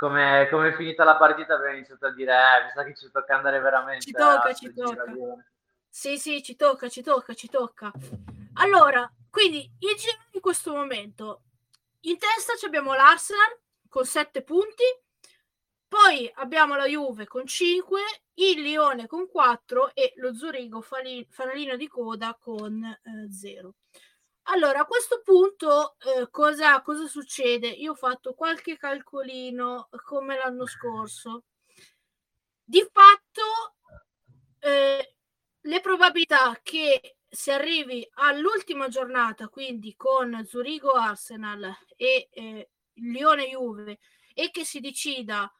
[0.00, 3.10] come, come, è finita la partita abbiamo iniziato a dire eh, mi sa che ci
[3.10, 5.04] tocca andare veramente ci tocca, ci tocca.
[5.90, 7.92] sì sì ci tocca, ci tocca, ci tocca.
[8.54, 11.42] Allora, quindi il giro in questo momento.
[12.04, 13.58] In testa abbiamo l'Arsenal
[13.90, 14.84] con 7 punti
[15.86, 18.00] poi abbiamo la Juve con 5
[18.34, 22.80] il Lione con 4 e lo Zurigo fanalino di coda con
[23.28, 23.74] 0 eh,
[24.52, 27.68] allora, a questo punto eh, cosa, cosa succede?
[27.68, 31.44] Io ho fatto qualche calcolino come l'anno scorso.
[32.64, 33.76] Di fatto,
[34.58, 35.14] eh,
[35.60, 43.98] le probabilità che si arrivi all'ultima giornata, quindi con Zurigo Arsenal e eh, Lione Juve,
[44.34, 45.52] e che si decida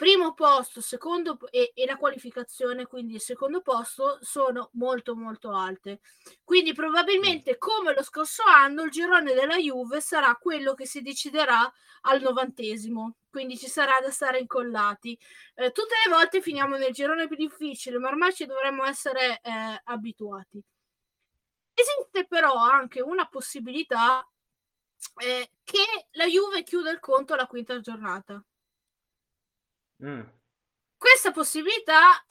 [0.00, 6.00] primo posto, secondo e, e, la qualificazione, quindi il secondo posto, sono molto molto alte.
[6.42, 11.70] Quindi probabilmente come lo scorso anno il girone della Juve sarà quello che si deciderà
[12.04, 15.18] al novantesimo, quindi ci sarà da stare incollati.
[15.54, 19.82] Eh, tutte le volte finiamo nel girone più difficile, ma ormai ci dovremmo essere eh,
[19.84, 20.62] abituati.
[21.74, 24.26] Esiste però anche una possibilità
[25.16, 28.42] eh, che la Juve chiuda il conto alla quinta giornata
[30.04, 30.22] Mm.
[30.96, 32.24] Questa possibilità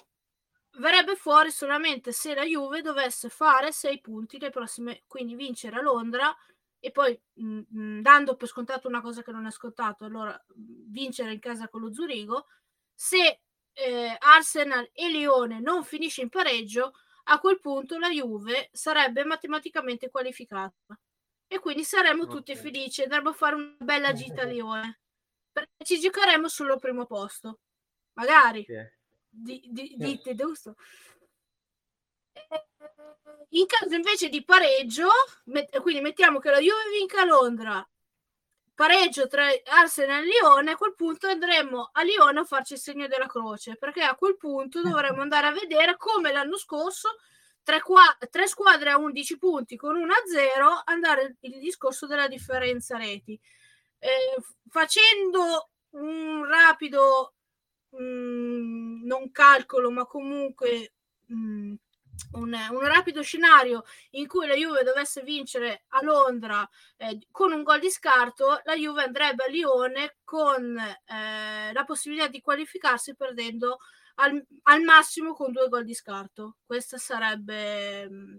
[0.78, 5.82] verrebbe fuori solamente se la Juve dovesse fare sei punti le prossime, quindi vincere a
[5.82, 6.36] Londra
[6.80, 10.40] e poi mh, mm, mm, dando per scontato una cosa che non è scontato, allora
[10.56, 12.48] vincere in casa con lo Zurigo.
[12.94, 13.42] Se
[13.74, 16.94] eh, Arsenal e Lione non finisce in pareggio,
[17.26, 20.98] a quel punto la Juve sarebbe matematicamente qualificata
[21.48, 22.36] e quindi saremmo okay.
[22.36, 25.00] tutti felici, andremo a fare una bella gita a Lione
[25.84, 27.60] ci giocheremo sul primo posto.
[28.14, 28.64] Magari.
[28.66, 28.98] Sì.
[29.32, 30.76] Di, di, dite, giusto?
[33.50, 35.10] in caso invece di pareggio,
[35.46, 37.90] met- quindi mettiamo che la Juve vinca a Londra,
[38.74, 43.08] pareggio tra Arsenal e Lione, a quel punto andremo a Lione a farci il segno
[43.08, 47.18] della croce, perché a quel punto dovremo andare a vedere come l'anno scorso
[47.64, 52.28] tre, qua- tre squadre a 11 punti con 1 a 0 andare il discorso della
[52.28, 53.40] differenza reti.
[54.00, 57.34] Eh, facendo un rapido
[57.92, 60.94] mh, mm, non calcolo, ma comunque
[61.26, 61.74] mh, mm,
[62.34, 67.64] un, un, rapido scenario in cui la Juve dovesse vincere a Londra eh, con un
[67.64, 73.80] gol di scarto, la Juve andrebbe a Lione con eh, la possibilità di qualificarsi perdendo
[74.16, 76.58] al, al, massimo con due gol di scarto.
[76.66, 78.38] Questo sarebbe mm,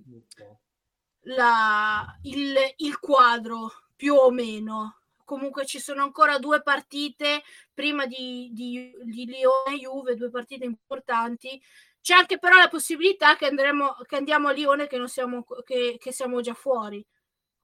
[1.22, 4.99] la, il, il quadro più o meno
[5.30, 10.64] comunque ci sono ancora due partite prima di, di, di Lione e Juve, due partite
[10.64, 11.62] importanti.
[12.00, 16.12] C'è anche però la possibilità che, andremo, che andiamo a Lione che, siamo, che, che
[16.12, 17.06] siamo già fuori.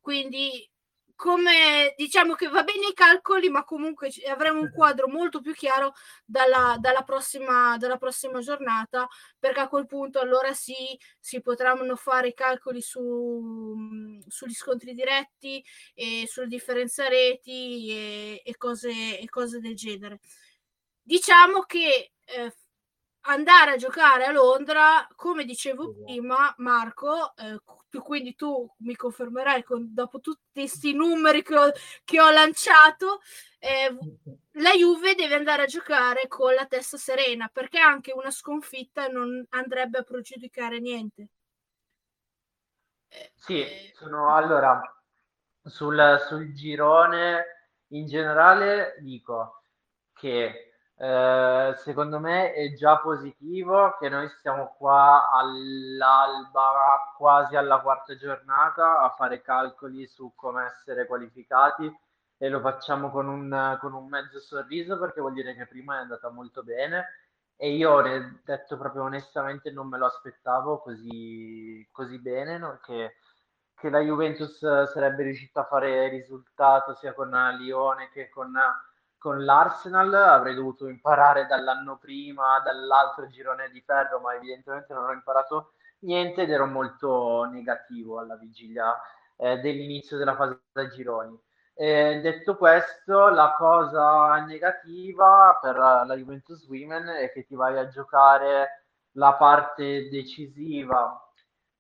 [0.01, 0.71] Quindi
[1.17, 5.95] come diciamo che va bene i calcoli, ma comunque avremo un quadro molto più chiaro
[6.25, 9.09] dalla, dalla, prossima, dalla prossima giornata,
[9.39, 15.65] perché a quel punto allora sì si potranno fare i calcoli su, sugli scontri diretti
[15.95, 20.21] e sulle differenza reti e, e, cose, e cose del genere.
[21.03, 22.55] Diciamo che eh,
[23.23, 27.59] andare a giocare a Londra, come dicevo prima, Marco, eh,
[27.91, 31.71] quindi tu mi confermerai con, dopo tutti questi numeri che ho,
[32.05, 33.21] che ho lanciato,
[33.59, 33.97] eh,
[34.53, 39.45] la Juve deve andare a giocare con la testa serena perché anche una sconfitta non
[39.51, 41.29] andrebbe a pregiudicare niente.
[43.09, 44.81] Eh, sì, eh, sono allora
[45.63, 49.63] sul, sul girone in generale dico
[50.13, 58.17] che eh, secondo me è già positivo che noi stiamo qua all'alba, quasi alla quarta
[58.17, 61.93] giornata, a fare calcoli su come essere qualificati
[62.39, 66.01] e lo facciamo con un, con un mezzo sorriso perché vuol dire che prima è
[66.01, 67.07] andata molto bene
[67.57, 68.03] e io
[68.45, 72.79] detto proprio onestamente non me lo aspettavo così, così bene, no?
[72.83, 73.17] che,
[73.75, 74.59] che la Juventus
[74.93, 78.53] sarebbe riuscita a fare risultato sia con Lione che con
[79.19, 85.13] con l'Arsenal avrei dovuto imparare dall'anno prima, dall'altro girone di ferro, ma evidentemente non ho
[85.13, 88.95] imparato niente ed ero molto negativo alla vigilia
[89.37, 91.39] eh, dell'inizio della fase da gironi.
[91.75, 97.89] Eh, detto questo, la cosa negativa per la Juventus Women è che ti vai a
[97.89, 101.21] giocare la parte decisiva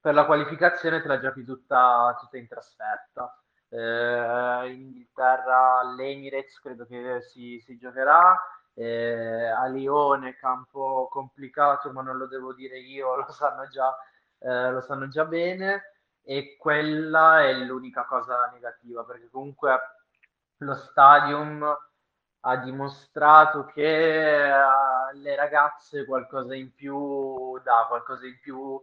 [0.00, 7.20] per la qualificazione, te la giochi tutta, tutta in trasferta in Inghilterra all'Emirates credo che
[7.22, 8.38] si, si giocherà,
[8.74, 13.96] eh, a Lione campo complicato ma non lo devo dire io, lo sanno già,
[14.38, 15.92] eh, lo sanno già bene.
[16.28, 19.78] E quella è l'unica cosa negativa perché comunque
[20.58, 21.64] lo stadium
[22.40, 28.80] ha dimostrato che alle ragazze qualcosa in più dà, qualcosa in più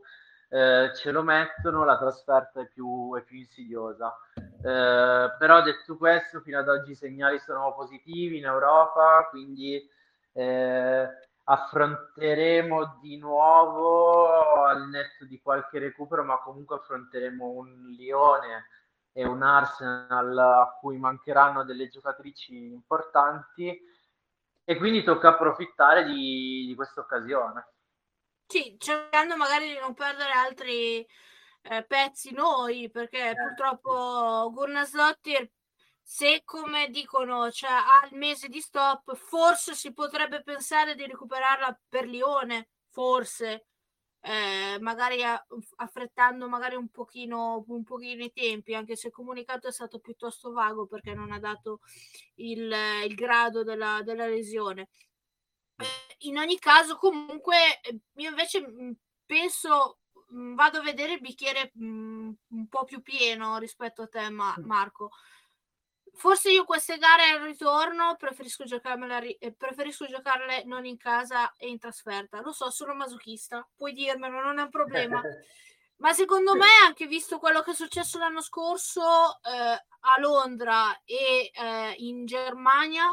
[0.54, 4.16] eh, ce lo mettono, la trasferta è più, è più insidiosa.
[4.36, 9.82] Eh, però detto questo, fino ad oggi i segnali sono positivi in Europa, quindi
[10.32, 11.10] eh,
[11.46, 18.68] affronteremo di nuovo al netto di qualche recupero, ma comunque affronteremo un Lione
[19.12, 23.76] e un Arsenal a cui mancheranno delle giocatrici importanti
[24.64, 27.73] e quindi tocca approfittare di, di questa occasione.
[28.48, 31.06] Sì, cercando magari di non perdere altri
[31.64, 33.36] eh, pezzi noi, perché eh.
[33.36, 35.50] purtroppo Gurnasdottir,
[36.02, 41.80] se come dicono cioè, ha il mese di stop, forse si potrebbe pensare di recuperarla
[41.90, 43.66] per Lione, forse.
[44.26, 45.22] Eh, magari
[45.76, 50.52] affrettando magari un pochino, un pochino i tempi, anche se il comunicato è stato piuttosto
[50.54, 51.80] vago perché non ha dato
[52.36, 52.74] il,
[53.06, 54.88] il grado della, della lesione.
[56.24, 57.56] In ogni caso, comunque,
[58.16, 58.64] io invece
[59.26, 60.00] penso
[60.34, 64.30] Mm, vado a vedere il bicchiere mh, mm, un po' più pieno rispetto a te,
[64.30, 65.12] Ma- Marco.
[66.16, 68.64] Forse io queste gare al ritorno preferisco,
[69.20, 72.42] ri- eh, preferisco giocarle non in casa e in trasferta.
[72.42, 75.22] Lo so, sono masochista, puoi dirmelo, non è un problema.
[75.98, 79.02] Ma secondo me, anche visto quello che è successo l'anno scorso
[79.42, 83.10] eh, a Londra e eh, in Germania,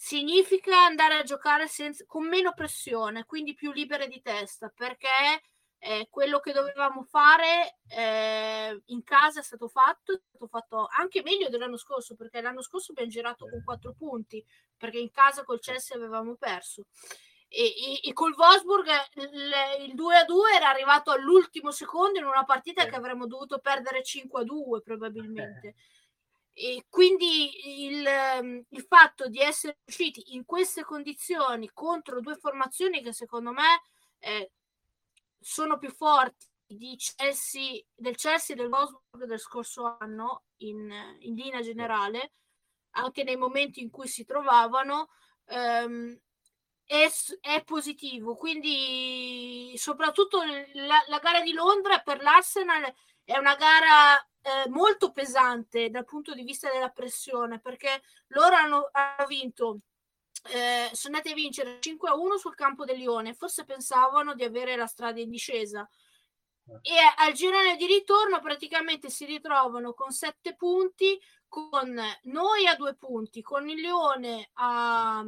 [0.00, 5.42] significa andare a giocare senza, con meno pressione, quindi più libere di testa, perché
[5.80, 11.20] eh, quello che dovevamo fare eh, in casa è stato fatto, è stato fatto anche
[11.22, 14.44] meglio dell'anno scorso, perché l'anno scorso abbiamo girato con quattro punti,
[14.76, 16.84] perché in casa col Chelsea avevamo perso.
[17.48, 18.86] e, e, e col Wolfsburg
[19.16, 19.52] il,
[19.88, 24.02] il 2 a 2 era arrivato all'ultimo secondo in una partita che avremmo dovuto perdere
[24.04, 25.74] 5 a 2 probabilmente.
[26.60, 33.00] E quindi il, ehm, il, fatto di essere usciti in queste condizioni contro due formazioni
[33.00, 33.80] che secondo me
[34.18, 34.50] eh,
[35.38, 36.48] sono più forti
[36.96, 40.90] Chelsea, del Chelsea e del Wolfsburg del scorso anno in,
[41.20, 42.32] in, linea generale,
[42.96, 45.10] anche nei momenti in cui si trovavano,
[45.46, 46.18] ehm,
[46.84, 47.08] è,
[47.40, 48.34] è, positivo.
[48.34, 50.42] Quindi, soprattutto
[50.72, 52.92] la, la, gara di Londra per l'Arsenal
[53.28, 58.88] è una gara eh, molto pesante dal punto di vista della pressione, perché loro hanno,
[58.90, 59.80] hanno vinto.
[60.50, 64.44] Eh, sono andati a vincere 5 a 1 sul campo del Lione, forse pensavano di
[64.44, 65.86] avere la strada in discesa
[66.80, 72.94] e al girone di ritorno praticamente si ritrovano con 7 punti con noi a due
[72.94, 75.24] punti con il Lione a, a,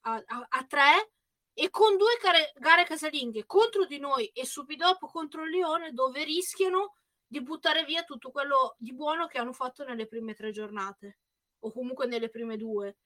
[0.00, 1.12] a, a tre
[1.52, 5.92] e con due gare, gare casalinghe contro di noi e subito dopo contro il Lione
[5.92, 6.94] dove rischiano
[7.28, 11.18] di buttare via tutto quello di buono che hanno fatto nelle prime tre giornate
[11.60, 12.96] o comunque nelle prime due.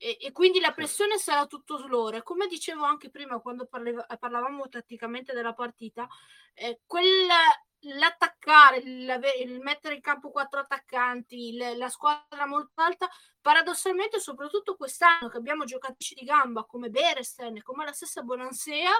[0.00, 2.22] E, e quindi la pressione sarà tutto su loro.
[2.22, 6.06] Come dicevo anche prima quando parleva, parlavamo tatticamente della partita,
[6.54, 7.40] eh, quella,
[7.80, 13.08] l'attaccare, il, il, mettere in campo quattro attaccanti, le, la squadra molto alta,
[13.40, 18.90] paradossalmente, soprattutto quest'anno che abbiamo giocatrici di gamba come Beresten, come la stessa Bonansea,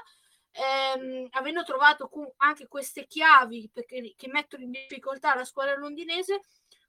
[0.59, 6.41] ehm, avendo trovato anche queste chiavi perché, che mettono in difficoltà la squadra londinese,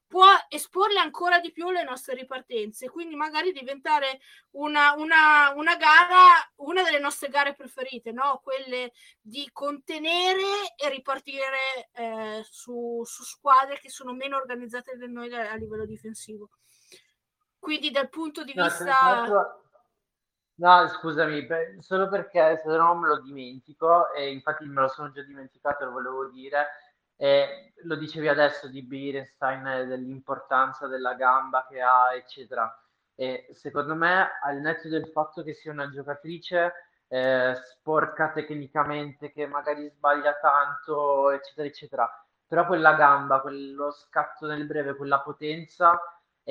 [0.10, 4.20] può esporle ancora di più le nostre ripartenze, quindi magari diventare
[4.52, 8.42] una, una, una gara, una delle nostre gare preferite, no?
[8.44, 8.92] quelle
[9.22, 15.56] di contenere e ripartire eh, su, su, squadre che sono meno organizzate di noi a
[15.56, 16.50] livello difensivo.
[17.60, 19.60] Quindi dal punto di no, vista...
[20.60, 25.10] No, scusami, per, solo perché se no me lo dimentico e infatti me lo sono
[25.12, 26.68] già dimenticato, lo volevo dire
[27.16, 32.70] e lo dicevi adesso di Birenstein, dell'importanza della gamba che ha, eccetera.
[33.16, 36.74] E secondo me, al netto del fatto che sia una giocatrice
[37.08, 44.66] eh, sporca tecnicamente, che magari sbaglia tanto, eccetera, eccetera, però quella gamba, quello scatto nel
[44.66, 45.98] breve, quella potenza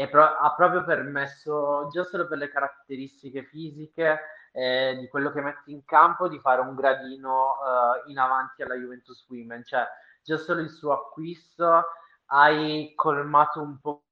[0.06, 4.20] pro- ha proprio permesso, già solo per le caratteristiche fisiche
[4.52, 7.56] eh, di quello che mette in campo, di fare un gradino
[8.06, 9.64] eh, in avanti alla Juventus Women.
[9.64, 9.84] Cioè,
[10.22, 11.84] già solo il suo acquisto
[12.26, 14.04] hai colmato un po'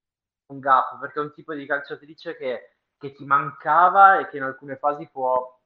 [0.47, 4.45] un gap, perché è un tipo di calciatrice che, che ti mancava e che in
[4.45, 5.61] alcune fasi può,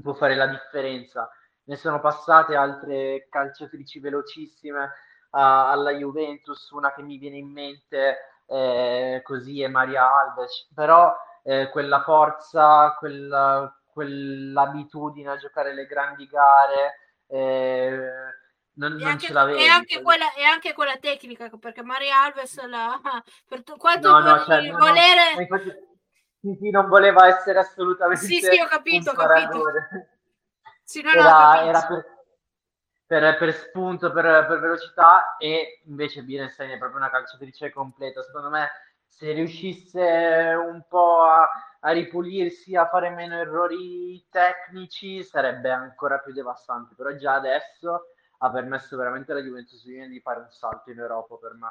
[0.00, 1.30] può fare la differenza.
[1.64, 4.88] Ne sono passate altre calciatrici velocissime uh,
[5.30, 8.16] alla Juventus, una che mi viene in mente
[8.50, 16.26] eh, così è Maria Alves, però eh, quella forza, quella, quell'abitudine a giocare le grandi
[16.26, 16.94] gare,
[17.28, 17.98] eh,
[18.74, 19.62] non, non anche, ce l'avevi.
[19.62, 23.00] E anche, quella, e anche quella tecnica, perché Maria Alves la,
[23.48, 25.34] per quanto no, no, cioè, volere...
[25.34, 25.72] No, infatti,
[26.58, 29.62] sì, non voleva essere assolutamente Sì, sì, ho capito, ho capito.
[30.82, 31.68] Sì, no, era, capito.
[31.68, 32.19] era per,
[33.10, 38.22] per, per, spunto, per, per, velocità e invece Birenstein è proprio una calciatrice completa.
[38.22, 38.68] Secondo me
[39.04, 41.48] se riuscisse un po' a,
[41.80, 46.94] a, ripulirsi, a fare meno errori tecnici, sarebbe ancora più devastante.
[46.94, 51.54] Però già adesso ha permesso veramente alla Juventus di fare un salto in Europa per
[51.54, 51.68] me.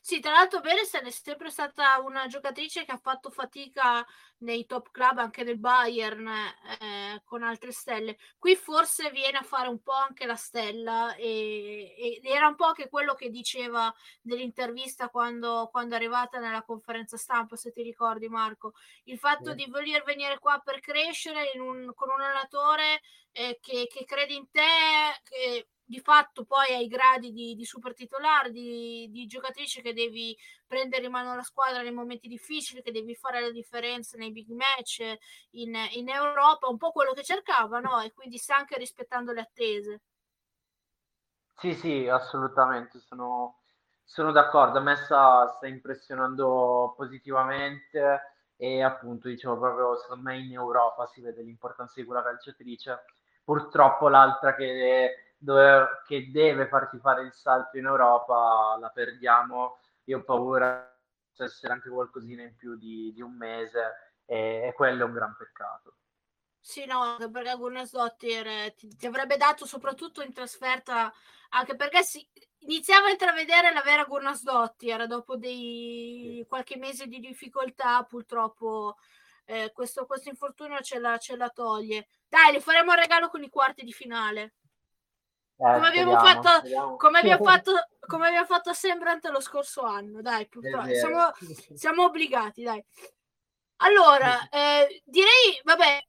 [0.00, 4.04] Sì, tra l'altro Beresten è sempre stata una giocatrice che ha fatto fatica
[4.38, 8.16] nei top club, anche nel Bayern, eh, con altre stelle.
[8.38, 12.64] Qui forse viene a fare un po' anche la stella e, e era un po'
[12.64, 18.28] anche quello che diceva nell'intervista quando, quando, è arrivata nella conferenza stampa, se ti ricordi
[18.28, 18.74] Marco,
[19.04, 19.56] il fatto sì.
[19.56, 23.00] di voler venire qua per crescere un, con un allenatore
[23.32, 24.60] eh, che, che crede in te,
[25.22, 30.34] che di fatto poi ai gradi di, di super titolare, di, di, giocatrice che devi
[30.66, 34.48] prendere in mano la squadra nei momenti difficili, che devi fare la differenza nei big
[34.48, 35.00] match
[35.50, 38.00] in, in Europa, un po' quello che cercava, no?
[38.00, 40.00] E quindi sta anche rispettando le attese.
[41.58, 43.58] Sì, sì, assolutamente, sono,
[44.02, 50.52] sono d'accordo, a me sta, sta impressionando positivamente e appunto dicevo proprio secondo me in
[50.52, 53.04] Europa si vede l'importanza di quella calciatrice
[53.42, 59.78] purtroppo l'altra che dove, che deve farti fare il salto in Europa la perdiamo.
[60.04, 60.88] Io ho paura
[61.34, 65.12] di essere anche qualcosina in più di, di un mese e, e, quello è un
[65.12, 65.96] gran peccato.
[66.60, 71.12] Sì, no, perché Gunnarsdottir eh, ti, ti avrebbe dato soprattutto in trasferta,
[71.50, 72.24] anche perché si,
[72.58, 78.96] iniziava a intravedere la vera Gunnarsdottir dopo dei, qualche mese di difficoltà, purtroppo
[79.44, 82.06] eh, questo, questo, infortunio ce la, ce la, toglie.
[82.28, 84.54] Dai, le faremo il regalo con i quarti di finale.
[85.62, 86.96] Eh, come, abbiamo speriamo, fatto, speriamo.
[86.96, 90.48] come, abbiamo fatto, come abbiamo fatto a Sembrante lo scorso anno, dai,
[90.92, 91.30] siamo,
[91.74, 92.84] siamo, obbligati, dai.
[93.76, 96.04] Allora, eh, direi, vabbè,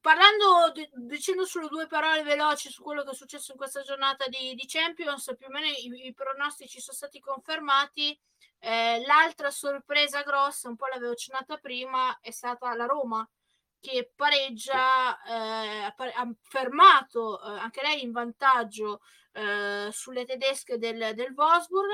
[0.00, 4.54] parlando, dicendo solo due parole veloci su quello che è successo in questa giornata di,
[4.54, 8.18] di Champions, più o meno i, i pronostici sono stati confermati.
[8.58, 13.28] Eh, l'altra sorpresa grossa, un po' l'avevo accennata prima, è stata la Roma
[13.84, 21.34] che pareggia, eh, ha fermato eh, anche lei in vantaggio eh, sulle tedesche del, del
[21.36, 21.90] Wolfsburg.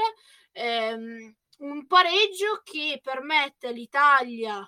[0.52, 4.64] Ehm, un pareggio che permette all'Italia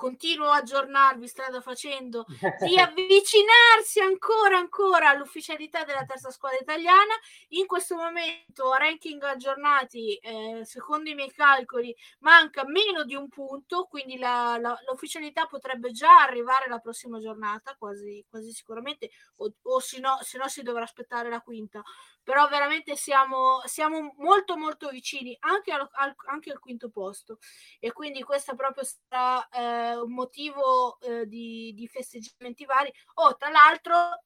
[0.00, 2.24] continuo a aggiornarvi strada facendo
[2.64, 7.12] di avvicinarsi ancora ancora all'ufficialità della terza squadra italiana.
[7.48, 13.28] In questo momento a ranking aggiornati eh, secondo i miei calcoli manca meno di un
[13.28, 19.52] punto quindi la, la, l'ufficialità potrebbe già arrivare la prossima giornata quasi, quasi sicuramente o,
[19.64, 21.82] o se no, se no si dovrà aspettare la quinta
[22.22, 27.38] però veramente siamo, siamo molto molto vicini anche al, al, anche al quinto posto
[27.78, 32.92] e quindi questo proprio sarà eh, un motivo eh, di, di festeggiamenti vari.
[33.14, 34.22] Oh, tra l'altro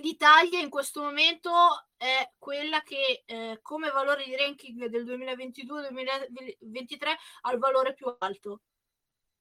[0.00, 1.50] l'Italia in questo momento
[1.96, 7.08] è quella che eh, come valore di ranking del 2022-2023
[7.42, 8.62] ha il valore più alto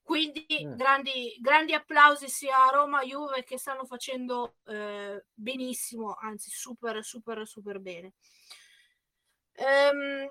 [0.03, 0.75] quindi mm.
[0.75, 7.03] grandi, grandi, applausi sia a Roma e Juve che stanno facendo eh, benissimo, anzi super,
[7.03, 8.13] super, super bene.
[9.53, 10.29] Ehm,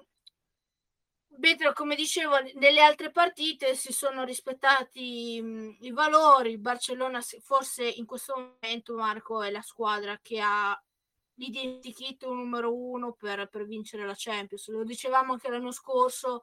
[1.38, 6.50] mentre, come dicevo, nelle altre partite si sono rispettati mh, i valori.
[6.50, 10.78] Il Barcellona, forse in questo momento, Marco, è la squadra che ha
[11.34, 14.68] l'identikit numero uno per, per vincere la Champions.
[14.68, 16.42] Lo dicevamo anche l'anno scorso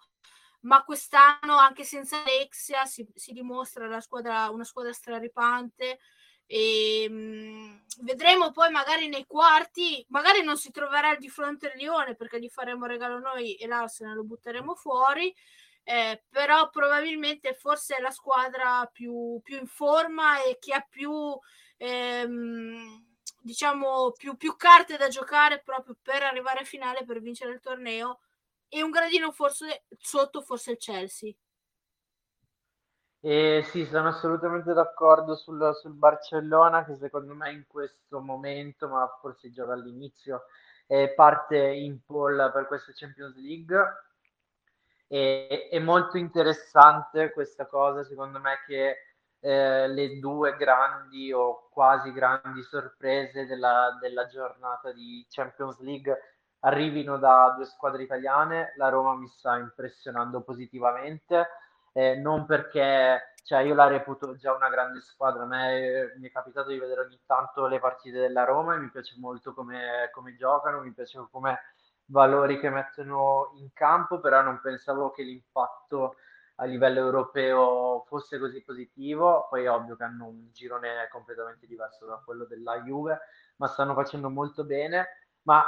[0.61, 5.99] ma quest'anno anche senza Alexia si, si dimostra squadra, una squadra straripante.
[6.49, 11.77] E mh, mm, vedremo poi magari nei quarti magari non si troverà di fronte al
[11.77, 15.33] Lione perché gli faremo regalo noi e l'Arsenal lo butteremo fuori.
[15.83, 21.11] Eh, però probabilmente forse è la squadra più, più in forma e che ha più
[21.77, 23.05] ehm,
[23.41, 28.19] diciamo più, più carte da giocare proprio per arrivare a finale per vincere il torneo
[28.69, 31.33] e un gradino forse sotto forse il Chelsea.
[33.19, 39.07] Eh, sì, sono assolutamente d'accordo sul, sul, Barcellona che secondo me in questo momento, ma
[39.19, 40.43] forse già dall'inizio,
[40.85, 43.77] è parte in pole per questa Champions League.
[45.07, 48.95] E, è molto interessante questa cosa, secondo me, che
[49.39, 57.17] eh, le due grandi o quasi grandi sorprese della, della giornata di Champions League arrivino
[57.17, 61.47] da due squadre italiane, la Roma mi sta impressionando positivamente,
[61.93, 66.31] eh, non perché cioè, io la reputo già una grande squadra, a me mi è
[66.31, 70.35] capitato di vedere ogni tanto le partite della Roma e mi piace molto come, come
[70.35, 71.57] giocano, mi piace come
[72.07, 76.17] valori che mettono in campo, però non pensavo che l'impatto
[76.55, 82.05] a livello europeo fosse così positivo, poi è ovvio che hanno un girone completamente diverso
[82.05, 83.19] da quello della Juve,
[83.57, 85.07] ma stanno facendo molto bene,
[85.43, 85.63] ma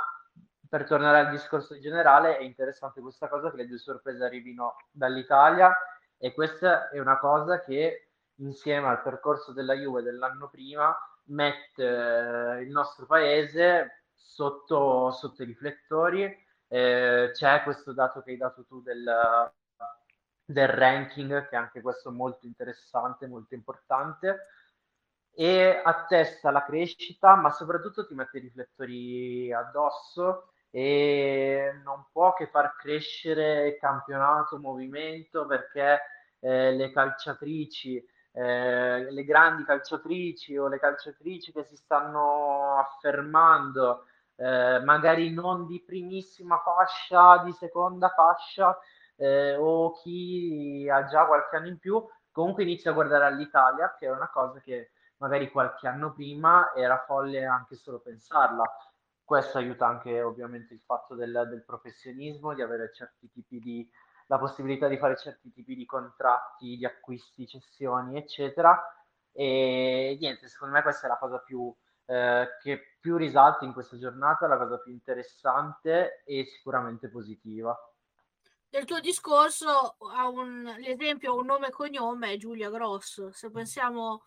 [0.69, 5.75] per tornare al discorso generale, è interessante questa cosa che le due sorprese arrivino dall'Italia
[6.15, 10.95] e questa è una cosa che insieme al percorso della Juve dell'anno prima
[11.25, 16.47] mette eh, il nostro paese sotto, sotto i riflettori.
[16.67, 19.51] Eh, c'è questo dato che hai dato tu del,
[20.45, 24.45] del ranking, che anche questo è molto interessante, molto importante
[25.31, 32.47] e attesta la crescita, ma soprattutto ti mette i riflettori addosso e non può che
[32.47, 36.01] far crescere campionato, movimento perché
[36.39, 44.05] eh, le calciatrici, eh, le grandi calciatrici o le calciatrici che si stanno affermando,
[44.35, 48.77] eh, magari non di primissima fascia, di seconda fascia
[49.15, 54.05] eh, o chi ha già qualche anno in più, comunque inizia a guardare all'Italia, che
[54.05, 58.63] è una cosa che magari qualche anno prima era folle anche solo pensarla
[59.29, 63.87] questo aiuta anche ovviamente il fatto del, del professionismo, di avere certi tipi di,
[64.25, 68.75] la possibilità di fare certi tipi di contratti, di acquisti, cessioni, eccetera.
[69.31, 71.71] E niente, secondo me questa è la cosa più,
[72.05, 77.77] eh, che più risalta in questa giornata, la cosa più interessante e sicuramente positiva.
[78.71, 83.31] Del tuo discorso, ha un, l'esempio, un nome e cognome è Giulia Grosso.
[83.31, 84.25] Se pensiamo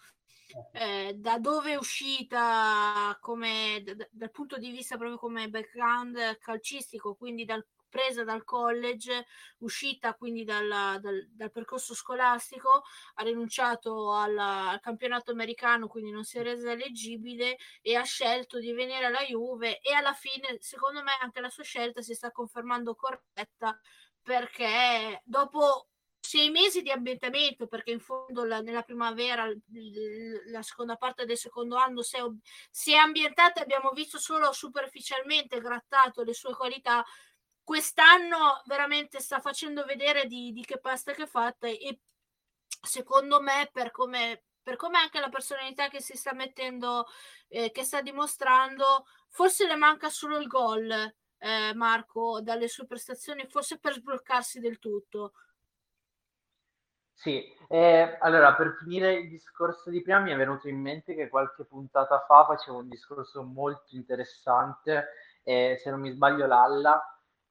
[0.73, 7.15] eh, da dove è uscita come, d- dal punto di vista proprio come background calcistico,
[7.15, 9.27] quindi dal, presa dal college,
[9.59, 12.83] uscita quindi dal, dal, dal percorso scolastico,
[13.15, 18.59] ha rinunciato alla, al campionato americano, quindi non si è resa eleggibile e ha scelto
[18.59, 22.33] di venire alla Juve e alla fine, secondo me, anche la sua scelta si sta
[22.33, 23.79] confermando corretta
[24.23, 25.89] perché dopo
[26.25, 29.47] sei mesi di ambientamento, perché in fondo la, nella primavera,
[30.51, 32.21] la seconda parte del secondo anno, si è,
[32.71, 37.05] si è ambientata, abbiamo visto solo superficialmente grattato le sue qualità.
[37.63, 42.01] Quest'anno veramente sta facendo vedere di, di che pasta che è fatta e
[42.81, 47.07] secondo me per come, per come anche la personalità che si sta mettendo,
[47.49, 53.47] eh, che sta dimostrando, forse le manca solo il gol, eh, Marco, dalle sue prestazioni,
[53.49, 55.33] forse per sbloccarsi del tutto.
[57.15, 61.29] Sì, eh, allora per finire il discorso di prima mi è venuto in mente che
[61.29, 65.09] qualche puntata fa facevo un discorso molto interessante,
[65.43, 67.01] eh, se non mi sbaglio Lalla,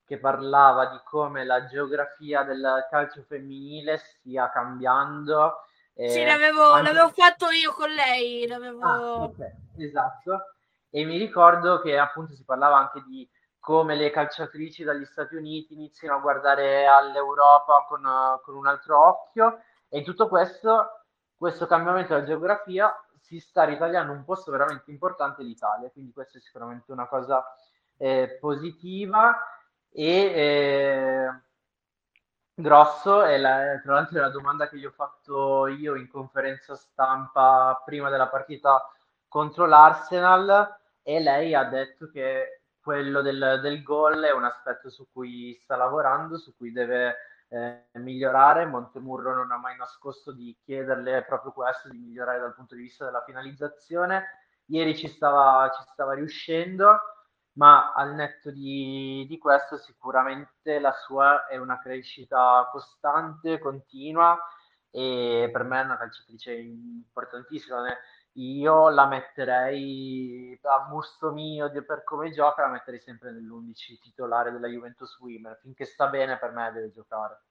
[0.05, 5.65] che parlava di come la geografia del calcio femminile stia cambiando.
[5.93, 6.91] Eh, sì, l'avevo, anche...
[6.91, 8.81] l'avevo, fatto io con lei, l'avevo...
[8.83, 10.55] Ah, okay, esatto,
[10.89, 13.29] e mi ricordo che appunto si parlava anche di
[13.62, 18.01] come le calciatrici dagli Stati Uniti iniziano a guardare all'Europa con,
[18.43, 19.62] con un altro occhio.
[19.88, 21.03] E in tutto questo,
[21.38, 26.41] questo cambiamento della geografia si sta ritagliando un posto veramente importante l'Italia, quindi questa è
[26.41, 27.45] sicuramente una cosa
[27.97, 29.38] eh, positiva.
[29.91, 31.41] E eh,
[32.55, 36.76] grosso è la, tra l'altro è la domanda che gli ho fatto io in conferenza
[36.76, 38.89] stampa prima della partita
[39.28, 40.80] contro l'Arsenal.
[41.03, 45.75] E lei ha detto che quello del, del gol è un aspetto su cui sta
[45.75, 47.15] lavorando, su cui deve
[47.49, 48.65] eh, migliorare.
[48.65, 53.05] Montemurro non ha mai nascosto di chiederle proprio questo, di migliorare dal punto di vista
[53.05, 54.25] della finalizzazione.
[54.65, 56.99] Ieri ci stava, ci stava riuscendo,
[57.53, 64.39] ma al netto di, di questo sicuramente la sua è una crescita costante, continua
[64.89, 67.82] e per me è una calciatrice importantissima
[68.34, 74.67] io la metterei a gusto mio per come gioca, la metterei sempre nell'11 titolare della
[74.67, 75.57] Juventus Women.
[75.61, 77.43] Finché sta bene, per me deve giocare.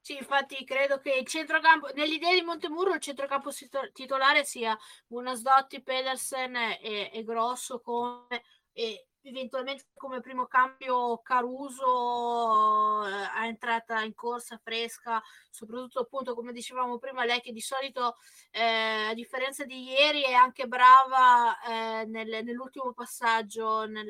[0.00, 3.50] Sì, infatti credo che il centrocampo, nell'idea di Montemurro, il centrocampo
[3.92, 4.76] titolare sia
[5.06, 14.02] Buonasdotti, Pedersen e, e Grosso come e eventualmente come primo cambio Caruso eh, è entrata
[14.02, 18.16] in corsa fresca, soprattutto appunto come dicevamo prima lei che di solito
[18.50, 24.08] eh, a differenza di ieri è anche brava eh, nel, nell'ultimo passaggio nel,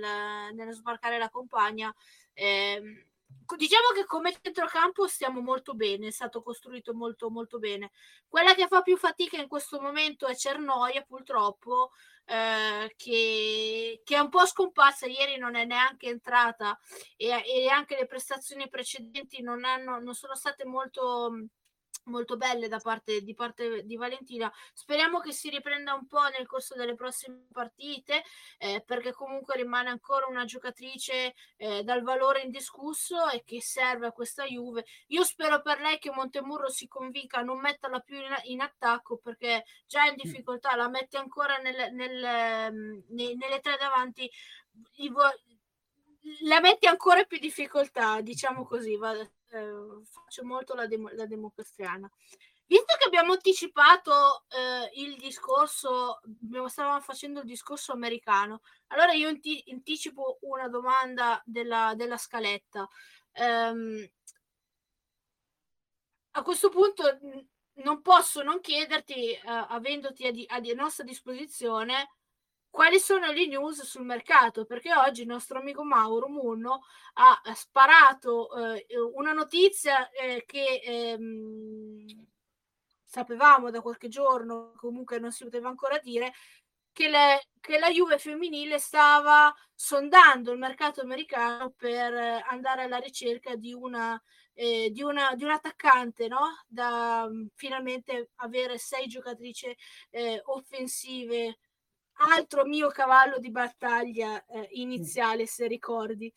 [0.55, 1.95] nello sbarcare la compagna.
[2.33, 3.07] Eh,
[3.57, 7.91] diciamo che come centrocampo stiamo molto bene, è stato costruito molto molto bene.
[8.29, 11.91] Quella che fa più fatica in questo momento è Cernoia, purtroppo,
[12.25, 15.07] eh, che, che, è un po' scomparsa.
[15.07, 16.79] Ieri non è neanche entrata
[17.17, 21.47] e, e anche le prestazioni precedenti non, hanno, non sono state molto
[22.05, 24.53] molto belle da parte di parte di Valentina.
[24.73, 28.23] Speriamo che si riprenda un po' nel corso delle prossime partite,
[28.59, 34.13] eh, perché comunque rimane ancora una giocatrice eh, dal valore indiscusso e che serve a
[34.13, 34.85] questa Juve.
[35.09, 39.19] Io spero per lei che Montemurro si convinca a non metterla più in, in attacco,
[39.19, 44.31] perché già in difficoltà la mette ancora nel, nel, mm, nel, nelle tre davanti.
[46.43, 48.97] La mette ancora più difficoltà, diciamo così.
[48.97, 49.13] Va,
[49.53, 52.11] eh, faccio molto la, demo, la democristiana.
[52.67, 56.21] Visto che abbiamo anticipato eh, il discorso,
[56.69, 62.89] stavamo facendo il discorso americano, allora io anti- anticipo una domanda della, della scaletta.
[63.35, 64.09] Um,
[66.31, 67.19] a questo punto
[67.75, 72.09] non posso non chiederti, uh, avendoti a, di- a, nostra disposizione,
[72.73, 76.81] quali sono le news sul mercato, perché oggi il nostro amico Mauro Munno
[77.15, 82.07] ha sparato eh, una notizia eh, che ehm,
[83.05, 86.33] sapevamo da qualche giorno, comunque non si poteva ancora dire,
[86.93, 92.15] che, le, che, la Juve femminile stava sondando il mercato americano per
[92.49, 94.21] andare alla ricerca di una,
[94.55, 96.63] eh, di una, di un attaccante, no?
[96.67, 99.77] Da um, finalmente avere sei giocatrici
[100.09, 101.59] eh, offensive
[102.31, 106.33] altro mio cavallo di battaglia eh, iniziale, se ricordi.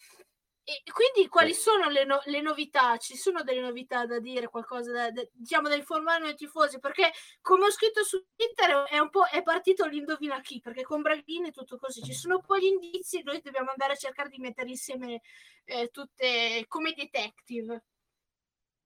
[0.68, 2.98] E quindi quali sono le, no- le, novità?
[2.98, 6.80] Ci sono delle novità da dire, qualcosa da, da, diciamo da informare ai tifosi?
[6.80, 11.04] Perché come ho scritto su Twitter è un po' è partito l'indovina chi, perché con
[11.04, 12.02] Braghini è tutto così.
[12.02, 15.22] Ci sono poi gli indizi, noi dobbiamo andare a cercare di mettere insieme
[15.66, 17.84] eh, tutte come detective.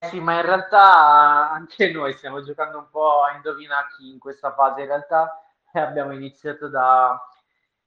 [0.02, 4.54] Sì, ma in realtà anche noi stiamo giocando un po' a indovina chi in questa
[4.54, 4.82] fase.
[4.82, 5.42] In realtà
[5.74, 7.20] abbiamo iniziato da,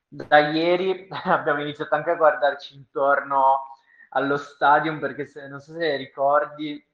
[0.08, 3.68] da ieri, abbiamo iniziato anche a guardarci intorno
[4.10, 6.84] allo stadium perché se, non so se ricordi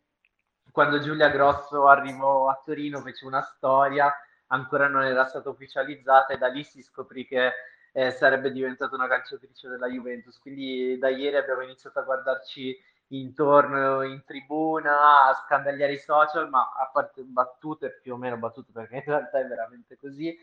[0.70, 4.14] quando Giulia Grosso arrivò a Torino fece una storia,
[4.49, 7.53] ancora non era stata ufficializzata e da lì si scoprì che
[7.93, 10.39] eh, sarebbe diventata una calciatrice della Juventus.
[10.39, 12.76] Quindi da ieri abbiamo iniziato a guardarci
[13.09, 18.70] intorno in tribuna, a scandagliare i social, ma a parte battute, più o meno battute
[18.72, 20.36] perché in realtà è veramente così.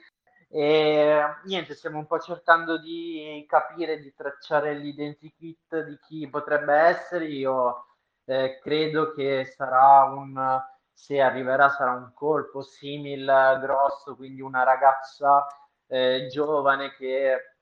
[0.47, 7.25] E niente, stiamo un po' cercando di capire, di tracciare l'identikit di chi potrebbe essere.
[7.25, 7.85] Io
[8.25, 10.61] eh, credo che sarà un,
[10.93, 15.45] se arriverà, sarà un colpo simile grosso, quindi una ragazza
[15.87, 17.55] eh, giovane che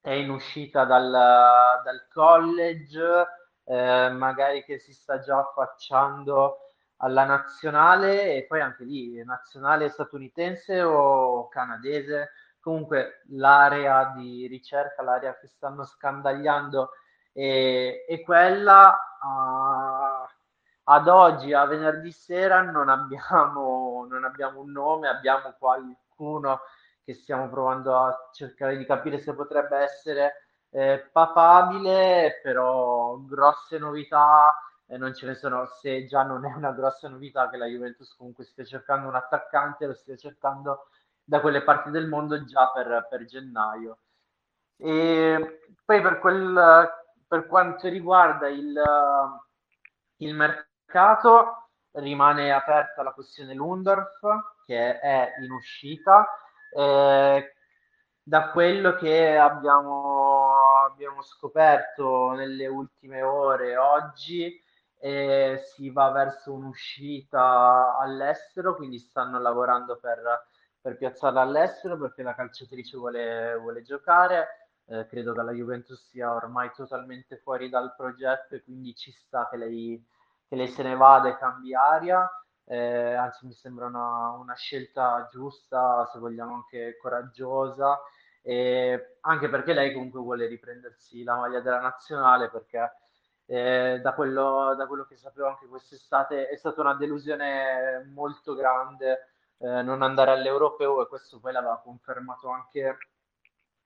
[0.00, 3.26] è in uscita dal, dal college,
[3.64, 6.61] eh, magari che si sta già affacciando
[7.02, 12.30] alla nazionale e poi anche lì nazionale statunitense o canadese.
[12.60, 16.90] Comunque l'area di ricerca, l'area che stanno scandagliando
[17.32, 18.96] è, è quella.
[19.20, 20.30] Uh,
[20.84, 26.60] ad oggi, a venerdì sera, non abbiamo, non abbiamo un nome, abbiamo qualcuno
[27.04, 34.54] che stiamo provando a cercare di capire se potrebbe essere eh, papabile, però grosse novità
[34.86, 38.14] eh, non ce ne sono, se già non è una grossa novità che la Juventus
[38.16, 40.88] comunque stia cercando un attaccante, lo stia cercando
[41.24, 43.98] da quelle parti del mondo già per, per gennaio.
[44.76, 46.90] E poi per, quel,
[47.26, 48.74] per quanto riguarda il,
[50.16, 54.20] il mercato, rimane aperta la questione Lundorf,
[54.66, 56.26] che è in uscita.
[56.74, 57.54] Eh,
[58.24, 64.60] da quello che abbiamo, abbiamo scoperto nelle ultime ore oggi,
[65.04, 70.46] eh, si va verso un'uscita all'estero, quindi stanno lavorando per,
[70.80, 74.68] per piazzarla all'estero perché la calciatrice vuole, vuole giocare.
[74.86, 79.48] Eh, credo che la Juventus sia ormai totalmente fuori dal progetto e quindi ci sta
[79.50, 80.06] che lei,
[80.46, 82.28] che lei se ne vada e cambi aria.
[82.64, 88.00] Eh, anzi, mi sembra una, una, scelta giusta, se vogliamo anche coraggiosa,
[88.40, 92.78] e anche perché lei comunque vuole riprendersi la maglia della nazionale perché
[93.46, 99.32] eh, da, quello, da, quello, che sapevo anche quest'estate è stata una delusione molto grande
[99.62, 102.98] eh, non andare all'Europeo e questo poi l'aveva confermato anche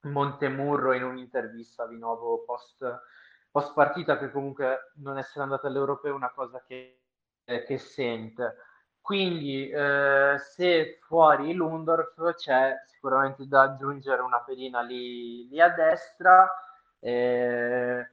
[0.07, 3.03] Montemurro in un'intervista di nuovo post,
[3.51, 7.03] post partita che comunque non essere andato all'Europeo è una cosa che,
[7.45, 8.57] eh, che sente.
[9.03, 16.51] Quindi eh, se fuori Lundorf c'è sicuramente da aggiungere una pedina lì, lì a destra.
[16.99, 18.11] Eh,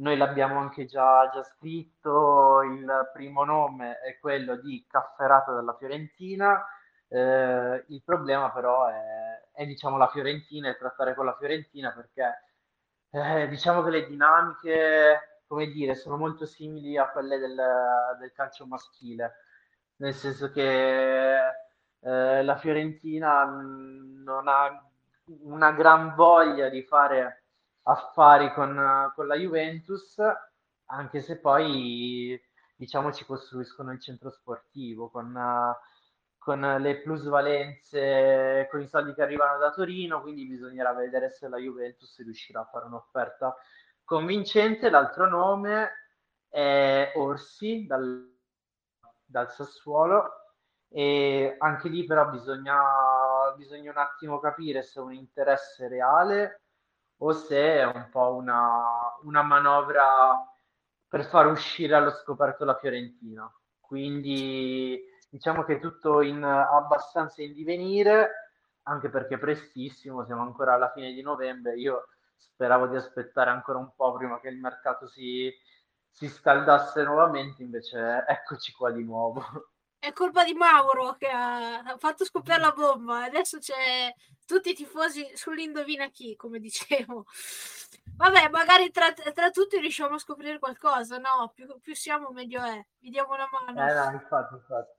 [0.00, 6.64] noi l'abbiamo anche già, già, scritto, il primo nome è quello di Cafferato della Fiorentina,
[7.08, 12.44] eh, il problema però è, è, diciamo la Fiorentina e trattare con la Fiorentina perché
[13.10, 17.60] eh, diciamo che le dinamiche, come dire, sono molto simili a quelle del,
[18.18, 19.34] del calcio maschile,
[19.96, 21.36] nel senso che
[22.00, 24.82] eh, la Fiorentina non ha
[25.42, 27.39] una gran voglia di fare
[27.82, 30.16] affari con, con la Juventus,
[30.86, 32.40] anche se poi
[32.76, 35.38] diciamo ci costruiscono il centro sportivo con,
[36.38, 41.58] con le plusvalenze, con i soldi che arrivano da Torino, quindi bisognerà vedere se la
[41.58, 43.54] Juventus riuscirà a fare un'offerta
[44.04, 44.90] convincente.
[44.90, 45.90] L'altro nome
[46.48, 48.34] è Orsi dal,
[49.24, 50.38] dal Sassuolo
[50.88, 52.82] e anche lì però bisogna,
[53.56, 56.62] bisogna un attimo capire se è un interesse reale
[57.22, 60.44] o se è un po' una, una manovra
[61.06, 63.52] per far uscire allo scoperto la Fiorentina.
[63.78, 64.98] Quindi
[65.28, 68.50] diciamo che è tutto in abbastanza in divenire,
[68.84, 71.76] anche perché prestissimo, siamo ancora alla fine di novembre.
[71.76, 75.52] Io speravo di aspettare ancora un po' prima che il mercato si,
[76.08, 79.42] si scaldasse nuovamente, invece eccoci qua di nuovo.
[80.00, 83.24] È colpa di Mauro che ha fatto scoppiare la bomba.
[83.24, 84.10] Adesso c'è
[84.46, 87.26] tutti i tifosi sull'indovina chi, come dicevo.
[88.16, 91.52] Vabbè, magari tra, tra tutti riusciamo a scoprire qualcosa, no?
[91.54, 92.82] Più, più siamo, meglio è.
[92.98, 93.90] Vi diamo una mano.
[93.90, 94.98] Eh, no, infatti, infatti.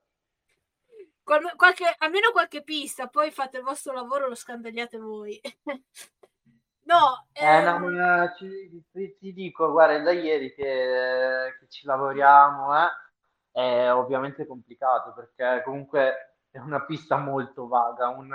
[1.56, 5.40] Qualche, almeno qualche pista, poi fate il vostro lavoro, lo scandagliate voi.
[6.84, 11.86] no, eh, eh, no ma ci, ti, ti, dico, guarda, da ieri che, che ci
[11.86, 13.10] lavoriamo, eh
[13.52, 18.30] è ovviamente complicato perché comunque è una pista molto vaga, un,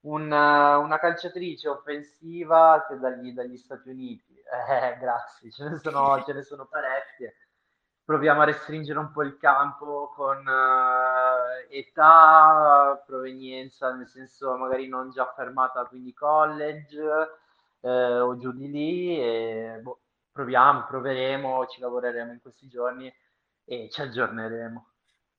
[0.00, 6.32] un, una calciatrice offensiva che dagli, dagli Stati Uniti, eh, grazie, ce ne, sono, ce
[6.32, 7.36] ne sono parecchie.
[8.04, 15.10] Proviamo a restringere un po' il campo con uh, età, provenienza, nel senso magari non
[15.10, 17.02] già fermata, quindi college
[17.80, 19.20] eh, o giù di lì.
[19.20, 23.12] E, boh, proviamo, proveremo, ci lavoreremo in questi giorni
[23.66, 24.92] e ci aggiorneremo.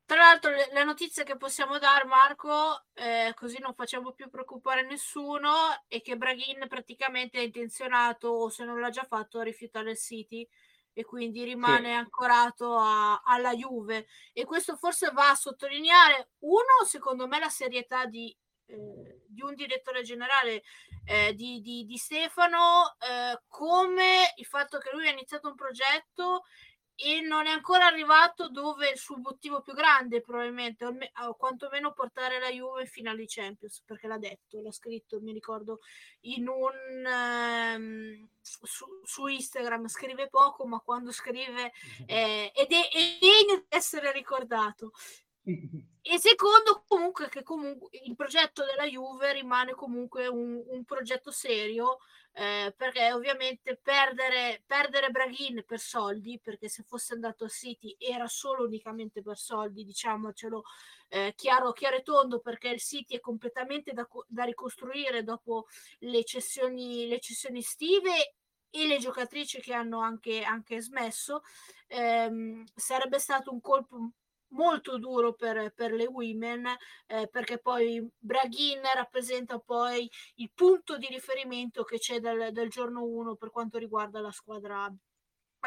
[0.06, 5.52] Tra l'altro, le notizie che possiamo dare, Marco, eh, così non facciamo più preoccupare nessuno,
[5.88, 9.98] è che Braghin praticamente è intenzionato, o se non l'ha già fatto, a rifiutare il
[9.98, 10.48] City
[10.94, 11.94] e quindi rimane sì.
[11.96, 14.08] ancorato a, alla Juve.
[14.32, 18.34] E questo forse va a sottolineare, uno, secondo me, la serietà di,
[18.68, 20.64] eh, di un direttore generale
[21.04, 26.44] eh, di, di, di, Stefano, eh, come il fatto che lui ha iniziato un progetto
[27.00, 32.40] e non è ancora arrivato dove il suo obiettivo più grande probabilmente o quantomeno portare
[32.40, 35.80] la Juve in finale di Champions perché l'ha detto, l'ha scritto mi ricordo
[36.22, 41.72] in un um, su, su, Instagram scrive poco ma quando scrive
[42.08, 44.92] eh, ed è, è degno di essere ricordato.
[45.44, 52.00] E secondo comunque che comunque il progetto della Juve rimane comunque un, un progetto serio
[52.40, 58.28] eh, perché ovviamente perdere, perdere Braghin per soldi, perché se fosse andato a City era
[58.28, 60.62] solo unicamente per soldi, diciamocelo
[61.08, 65.66] eh, chiaro, chiaro e tondo, perché il City è completamente da, da ricostruire dopo
[66.00, 68.36] le cessioni, le cessioni estive
[68.70, 71.42] e le giocatrici che hanno anche, anche smesso.
[71.88, 74.12] Eh, sarebbe stato un colpo
[74.58, 76.66] molto duro per, per le women
[77.06, 83.04] eh, perché poi Braghin rappresenta poi il punto di riferimento che c'è dal, dal giorno
[83.04, 84.92] 1 per quanto riguarda la squadra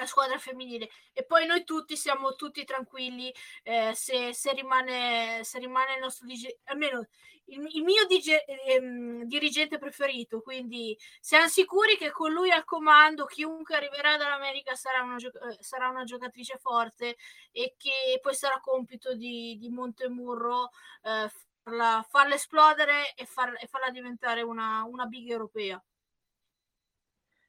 [0.06, 3.32] squadra femminile e poi noi tutti siamo tutti tranquilli
[3.62, 7.06] eh, se, se, rimane, se rimane il nostro dirigente, almeno
[7.46, 13.24] il, il mio dige, ehm, dirigente preferito, quindi siamo sicuri che con lui al comando
[13.24, 17.16] chiunque arriverà dall'America sarà una, eh, sarà una giocatrice forte
[17.52, 20.70] e che poi sarà compito di, di Montemurro
[21.02, 21.30] eh,
[21.62, 25.82] farla, farla, esplodere e, far, e farla diventare una, una big europea.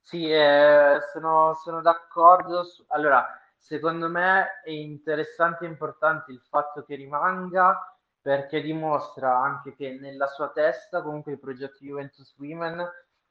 [0.02, 2.64] Sì, eh, sono, sono d'accordo.
[2.64, 3.26] Su, allora,
[3.58, 7.80] secondo me è interessante e importante il fatto che rimanga
[8.22, 12.88] perché dimostra anche che nella sua testa comunque il progetto Juventus Women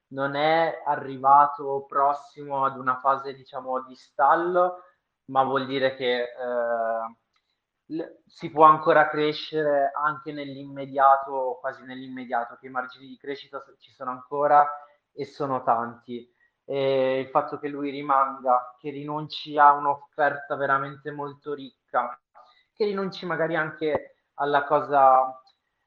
[0.09, 4.83] non è arrivato prossimo ad una fase diciamo di stallo,
[5.27, 6.31] ma vuol dire che eh,
[8.27, 14.11] si può ancora crescere anche nell'immediato, quasi nell'immediato, che i margini di crescita ci sono
[14.11, 14.67] ancora
[15.13, 16.29] e sono tanti
[16.71, 22.17] e il fatto che lui rimanga, che rinunci a un'offerta veramente molto ricca,
[22.73, 25.37] che rinunci magari anche alla cosa,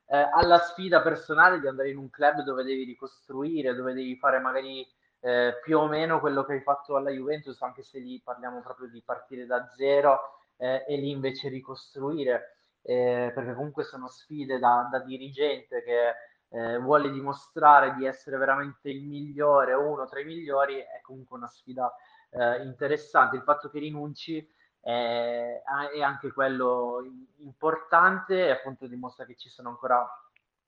[0.08, 4.40] eh, alla sfida personale di andare in un club dove devi ricostruire, dove devi fare
[4.40, 4.86] magari
[5.22, 8.90] eh, più o meno quello che hai fatto alla Juventus, anche se lì parliamo proprio
[8.90, 10.20] di partire da zero
[10.58, 16.14] eh, e lì invece ricostruire, eh, perché comunque sono sfide da, da dirigente che
[16.54, 21.48] eh, vuole dimostrare di essere veramente il migliore uno tra i migliori, è comunque una
[21.48, 21.92] sfida
[22.30, 23.36] eh, interessante.
[23.36, 24.48] Il fatto che rinunci
[24.80, 25.62] è,
[25.94, 27.04] è, anche quello
[27.38, 30.08] importante e appunto dimostra che ci sono ancora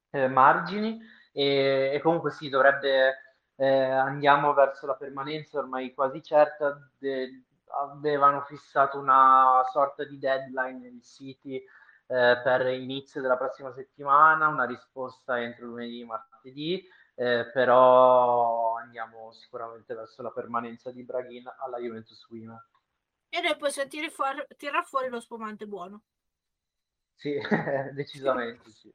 [0.10, 1.00] eh, margini
[1.32, 7.44] e, e, comunque sì, dovrebbe, eh, andiamo verso la permanenza ormai quasi certa, de,
[7.92, 11.64] avevano fissato una sorta di deadline il City
[12.08, 19.32] eh, per inizio della prossima settimana, una risposta entro lunedì e martedì, eh, però andiamo
[19.32, 22.64] sicuramente verso la permanenza di Braghin alla Juventus Women.
[23.30, 26.04] E noi possiamo tirare fuori, tirar fuori lo spumante buono.
[27.16, 27.40] Sì,
[27.94, 28.94] decisamente sì.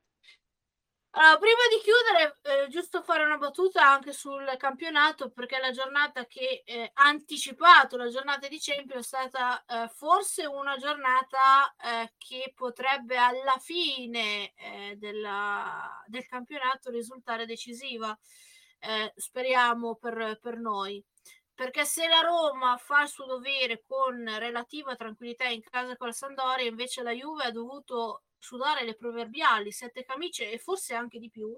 [1.12, 6.24] Allora, prima di chiudere, eh, giusto fare una battuta anche sul campionato, perché la giornata
[6.24, 12.12] che eh, ha anticipato la giornata di Champions è stata eh, forse una giornata eh,
[12.16, 18.16] che potrebbe alla fine eh, della, del campionato risultare decisiva.
[19.14, 21.04] Speriamo per, per noi
[21.54, 26.14] perché se la Roma fa il suo dovere con relativa tranquillità in casa con la
[26.14, 31.30] Sandoria, invece la Juve ha dovuto sudare le proverbiali sette camicie e forse anche di
[31.30, 31.56] più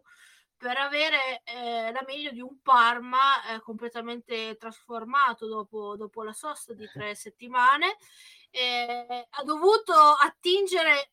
[0.63, 6.73] per avere eh, la meglio di un Parma eh, completamente trasformato dopo, dopo, la sosta
[6.73, 7.97] di tre settimane.
[8.51, 11.13] Eh, ha dovuto attingere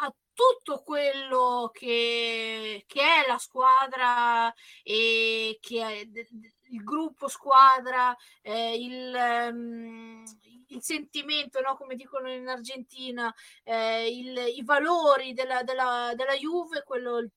[0.00, 4.52] a tutto quello che, che è la squadra
[4.84, 6.08] e che è
[6.70, 10.22] il gruppo squadra, eh, il, um,
[10.68, 11.76] il sentimento, no?
[11.76, 13.32] come dicono in Argentina,
[13.64, 17.28] eh, il, i valori della, della, della Juve, quello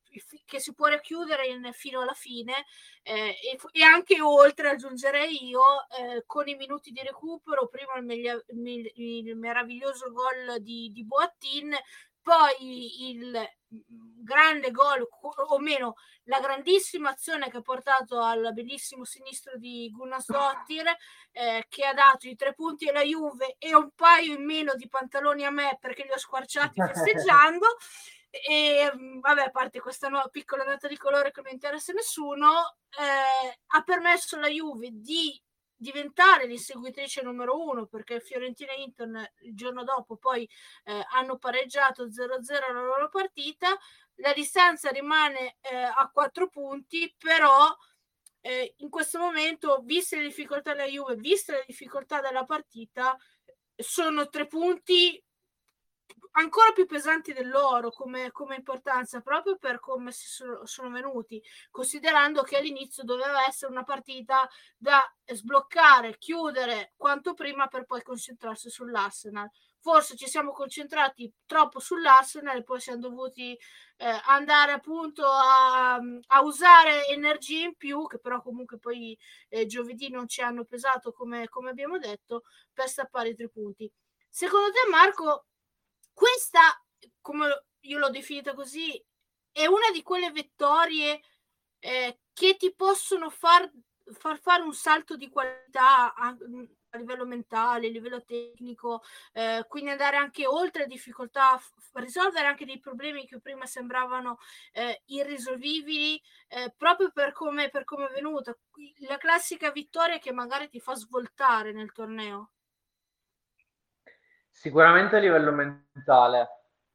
[0.45, 2.65] che si può racchiudere in, fino alla fine
[3.03, 5.61] eh, e, e, anche oltre, aggiungerei io,
[5.99, 11.73] eh, con i minuti di recupero, prima il, meglia, il, meraviglioso gol di, di Boattin,
[12.22, 13.49] poi il
[14.24, 15.95] grande gol, o meno
[16.26, 20.86] la grandissima azione che ha portato al bellissimo sinistro di Gunnar Sottir,
[21.32, 24.88] eh, che ha dato i tre punti alla Juve e un paio in meno di
[24.88, 27.65] pantaloni a me perché li ho squarciati festeggiando.
[28.30, 32.78] E vabbè, a parte questa nuova piccola nota di colore che non interessa a nessuno,
[32.97, 35.38] eh, ha permesso alla Juve di
[35.82, 40.47] diventare l'inseguitrice numero uno perché Fiorentina e Inter il giorno dopo poi
[40.84, 43.75] eh, hanno pareggiato 0-0 la loro partita.
[44.15, 47.75] La distanza rimane eh, a quattro punti però
[48.41, 53.17] eh, in questo momento viste le difficoltà della Juve viste le difficoltà della partita
[53.75, 55.21] sono tre punti
[56.34, 62.43] ancora più pesanti dell'oro come, come importanza proprio per come si sono, sono, venuti, considerando
[62.43, 69.49] che all'inizio doveva essere una partita da sbloccare, chiudere quanto prima per poi concentrarsi sull'Arsenal.
[69.84, 73.57] Forse ci siamo concentrati troppo sull'Arsenal e poi siamo dovuti
[73.97, 79.17] eh, andare appunto a, a, usare energie in più, che però comunque poi
[79.49, 83.91] eh, giovedì non ci hanno pesato come, come abbiamo detto, per stappare i tre punti.
[84.29, 85.47] Secondo te, Marco,
[86.14, 86.59] questa,
[87.22, 89.03] come io l'ho definita così,
[89.51, 91.22] è una di quelle vittorie
[91.80, 93.70] eh, che ti possono far,
[94.14, 96.36] far, fare un salto di qualità a,
[96.91, 99.01] a livello mentale, a livello tecnico,
[99.34, 104.38] eh, quindi andare anche oltre difficoltà, f- risolvere anche dei problemi che prima sembravano
[104.74, 108.55] eh, irrisolvibili, eh, proprio per come, per come è venuta.
[109.07, 112.51] La classica vittoria che magari ti fa svoltare nel torneo.
[114.52, 116.49] Sicuramente a livello mentale.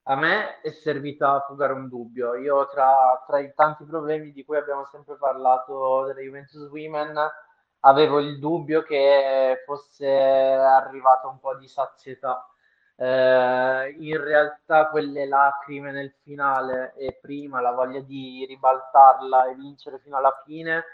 [0.04, 2.34] A me è servita a fugare un dubbio.
[2.36, 7.18] Io tra, tra i tanti problemi di cui abbiamo sempre parlato delle Juventus Women,
[7.80, 12.48] avevo il dubbio che fosse arrivata un po' di sazietà.
[12.98, 19.98] Eh, in realtà quelle lacrime nel finale e prima la voglia di ribaltarla e vincere
[19.98, 20.84] fino alla fine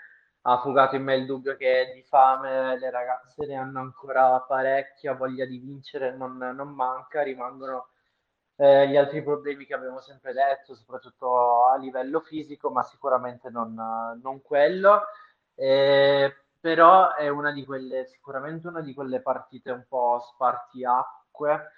[0.43, 5.15] ha fugato in me il dubbio che di fame le ragazze ne hanno ancora parecchia,
[5.15, 7.89] voglia di vincere non, non manca, rimangono
[8.57, 13.75] eh, gli altri problemi che abbiamo sempre detto, soprattutto a livello fisico, ma sicuramente non,
[14.23, 15.03] non quello.
[15.55, 21.71] Eh, però è una di quelle, sicuramente una di quelle partite un po' spartiacque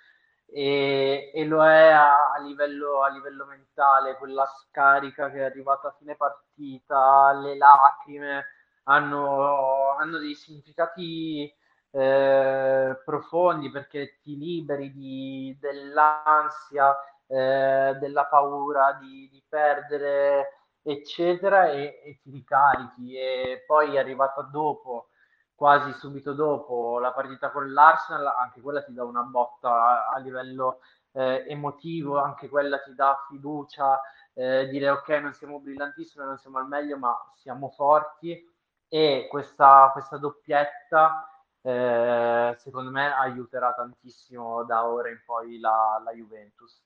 [0.46, 5.88] e, e lo è a, a, livello, a livello mentale, quella scarica che è arrivata
[5.88, 8.44] a fine partita, le lacrime,
[8.85, 11.53] hanno, hanno dei significati
[11.91, 16.95] eh, profondi perché ti liberi di, dell'ansia,
[17.26, 23.16] eh, della paura di, di perdere, eccetera, e, e, ti ricarichi.
[23.16, 25.09] E poi è arrivata dopo,
[25.55, 30.80] quasi subito dopo, la partita con l'Arsenal, anche quella ti dà una botta a, livello
[31.12, 34.01] eh, emotivo, anche quella ti dà fiducia,
[34.35, 38.53] eh, dire ok, non siamo brillantissimi, non siamo al meglio, ma siamo forti
[38.89, 41.28] e questa, questa doppietta
[41.66, 46.82] eh, secondo me aiuterà tantissimo da ora in poi la, la Juventus.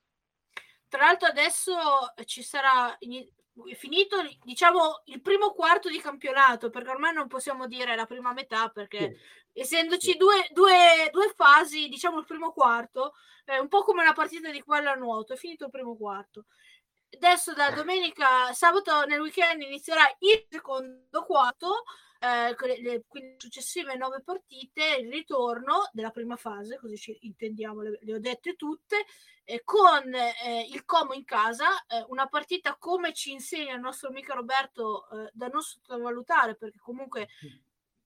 [0.87, 1.75] Tra l'altro adesso
[2.23, 2.97] ci sarà
[3.75, 8.69] finito diciamo il primo quarto di campionato perché ormai non possiamo dire la prima metà
[8.69, 9.17] perché
[9.51, 9.59] sì.
[9.59, 10.17] essendoci sì.
[10.17, 14.61] Due, due, due, fasi diciamo il primo quarto è un po' come una partita di
[14.61, 16.45] quella a nuoto è finito il primo quarto
[17.15, 21.83] adesso da domenica, sabato nel weekend inizierà il secondo quarto,
[22.19, 27.99] eh, le, quindi successive nove partite, il ritorno della prima fase, così ci intendiamo, le,
[28.01, 29.05] le ho dette tutte,
[29.43, 34.09] eh, con eh, il Como in casa, eh, una partita come ci insegna il nostro
[34.09, 37.27] amico Roberto eh, da non sottovalutare, perché comunque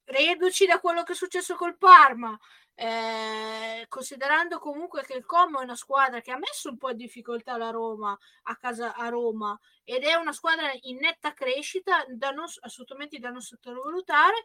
[0.06, 2.38] reduci da quello che è successo col Parma,
[2.76, 6.97] eh, considerando comunque che il Como è una squadra che ha messo un po' in
[6.97, 12.32] difficoltà la Roma a casa a Roma ed è una squadra in netta crescita da
[12.32, 14.43] non, assolutamente da non sottovalutare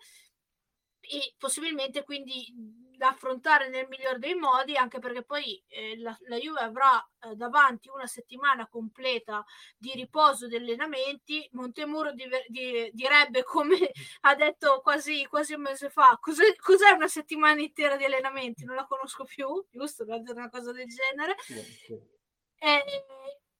[1.00, 2.52] e possibilmente quindi
[2.98, 7.36] da affrontare nel miglior dei modi anche perché poi eh, la, la, Juve avrà eh,
[7.36, 9.44] davanti una settimana completa
[9.76, 11.48] di riposo di allenamenti.
[11.52, 13.78] Montemuro di, di, direbbe come
[14.22, 18.64] ha detto quasi, quasi un mese fa cos'è, cos'è, una settimana intera di allenamenti?
[18.64, 20.04] Non la conosco più giusto?
[20.04, 21.36] Una cosa del genere.
[21.38, 22.16] Sì, sì.
[22.60, 23.04] Eh,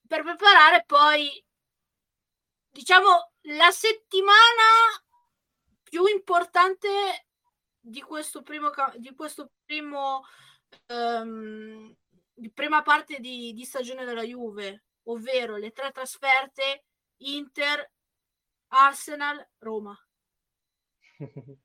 [0.04, 1.44] per preparare poi
[2.70, 4.34] diciamo la settimana
[5.84, 7.27] più importante
[7.88, 10.22] di questo primo, di questo primo
[10.92, 11.94] um,
[12.34, 16.84] di prima parte di, di stagione della Juve, ovvero le tre trasferte
[17.18, 17.90] Inter,
[18.68, 19.98] Arsenal, Roma.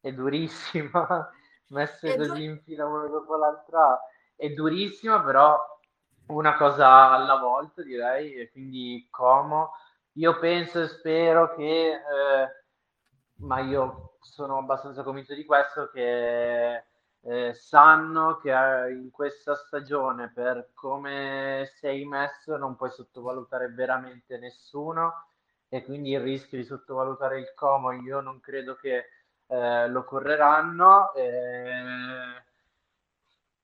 [0.00, 1.30] È durissima,
[1.68, 3.98] messe è così du- in fila una dopo l'altra,
[4.36, 5.58] è durissima, però
[6.26, 9.72] una cosa alla volta, direi, e quindi Como.
[10.16, 12.64] Io penso e spero che, eh,
[13.36, 16.84] ma io sono abbastanza convinto di questo, che
[17.26, 24.38] eh, sanno che eh, in questa stagione, per come sei messo, non puoi sottovalutare veramente
[24.38, 25.26] nessuno
[25.68, 29.06] e quindi il rischio di sottovalutare il Como io non credo che
[29.46, 31.12] eh, lo correranno.
[31.14, 32.42] Eh,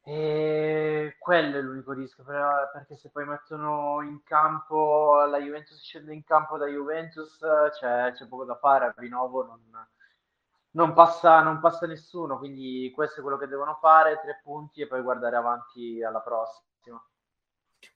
[0.02, 6.24] e quello è l'unico rischio, perché se poi mettono in campo la Juventus scende in
[6.24, 7.38] campo da Juventus,
[7.78, 9.60] c'è, c'è poco da fare, a Vinovo non,
[10.72, 14.86] non, passa, non passa nessuno, quindi questo è quello che devono fare, tre punti e
[14.86, 17.02] poi guardare avanti alla prossima.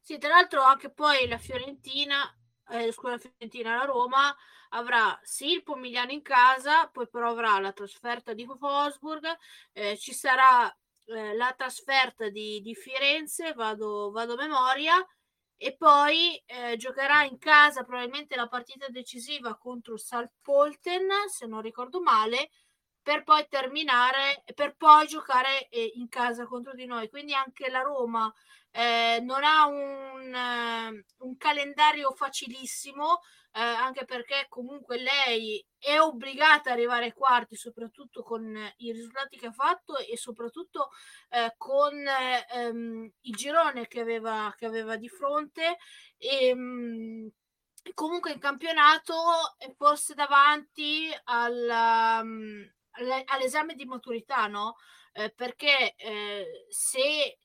[0.00, 2.22] Sì, tra l'altro anche poi la Fiorentina,
[2.70, 4.34] eh, scusa, la Fiorentina, la Roma
[4.70, 9.24] avrà sì il Pomigliano in casa, poi però avrà la trasferta di Wolfsburg,
[9.72, 10.68] eh, ci sarà
[11.06, 14.94] eh, la trasferta di, di Firenze, vado, vado, a memoria,
[15.56, 22.02] e poi eh, giocherà in casa probabilmente la partita decisiva contro Salpolten, se non ricordo
[22.02, 22.50] male,
[23.04, 27.10] per poi terminare, per poi giocare eh, in casa contro di noi.
[27.10, 28.32] Quindi anche la Roma
[28.70, 33.20] eh, non ha un, eh, un calendario facilissimo,
[33.52, 39.36] eh, anche perché comunque lei è obbligata ad arrivare ai quarti, soprattutto con i risultati
[39.36, 40.88] che ha fatto e soprattutto
[41.28, 41.92] eh, con
[42.52, 45.76] ehm, il girone che aveva, che aveva di fronte.
[46.16, 47.30] E, ehm,
[47.92, 49.14] comunque in campionato
[49.58, 52.66] è forse davanti alla, um,
[53.26, 54.76] all'esame di maturità, no?
[55.12, 57.38] Eh, perché eh, se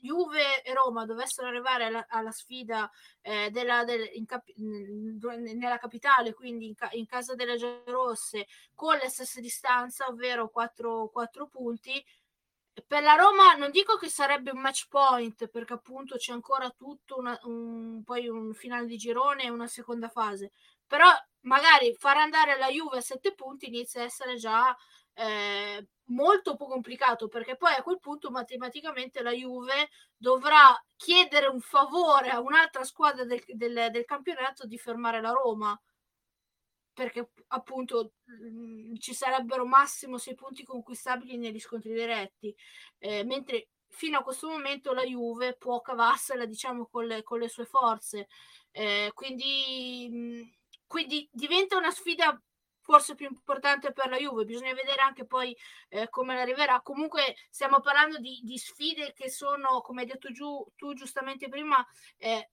[0.00, 2.90] Juve e Roma dovessero arrivare alla, alla sfida
[3.20, 9.08] eh, della, del, cap- nella capitale, quindi in, ca- in, casa delle Giallorosse, con le
[9.08, 12.02] stesse distanze, ovvero 4, 4 punti,
[12.86, 17.18] per la Roma non dico che sarebbe un match point perché appunto c'è ancora tutto
[17.18, 20.52] una, un, poi un finale di girone e una seconda fase
[20.86, 21.08] però
[21.42, 24.76] magari far andare la Juve a 7 punti inizia a essere già
[25.14, 31.60] eh, molto più complicato perché poi a quel punto matematicamente la Juve dovrà chiedere un
[31.60, 35.78] favore a un'altra squadra del, del, del campionato di fermare la Roma.
[36.92, 42.54] Perché appunto mh, mm, ci sarebbero massimo sei punti conquistabili negli scontri diretti.
[42.98, 47.48] Eh, mentre fino a questo momento la Juve può cavarsela diciamo con le, con le
[47.48, 48.28] sue forze.
[48.72, 50.59] Eh, quindi, mh,
[50.90, 52.36] quindi diventa una sfida
[52.80, 54.44] forse più importante per la Juve.
[54.44, 55.56] Bisogna vedere anche poi
[55.88, 56.80] eh, come arriverà.
[56.80, 61.86] Comunque stiamo parlando di, di, sfide che sono, come hai detto giù, tu giustamente prima,
[62.16, 62.50] eh,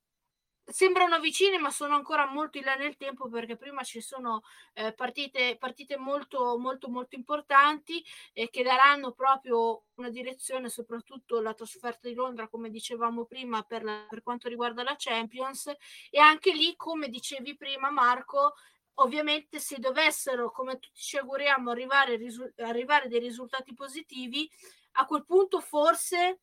[0.69, 4.93] sembrano vicine ma sono ancora molto in là nel tempo perché prima ci sono eh,
[4.93, 8.03] partite, partite molto molto molto importanti
[8.33, 13.83] eh, che daranno proprio una direzione soprattutto la trasferta di Londra come dicevamo prima per,
[13.83, 15.71] la, per quanto riguarda la Champions.
[16.09, 18.53] E anche lì come dicevi prima Marco
[18.99, 24.49] ovviamente se dovessero, come tutti ci auguriamo, arrivare, risu- arrivare dei risultati positivi,
[24.93, 26.39] a quel punto forse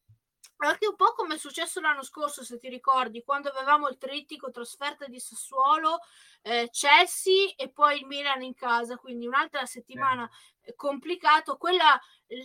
[0.59, 4.51] anche un po' come è successo l'anno scorso, se ti ricordi, quando avevamo il trittico
[4.51, 5.99] trasferta di Sassuolo,
[6.43, 10.29] eh, Chelsea e poi il Milan in casa, quindi un'altra settimana
[10.63, 10.75] eh.
[10.75, 11.57] complicato.
[11.57, 12.01] Quella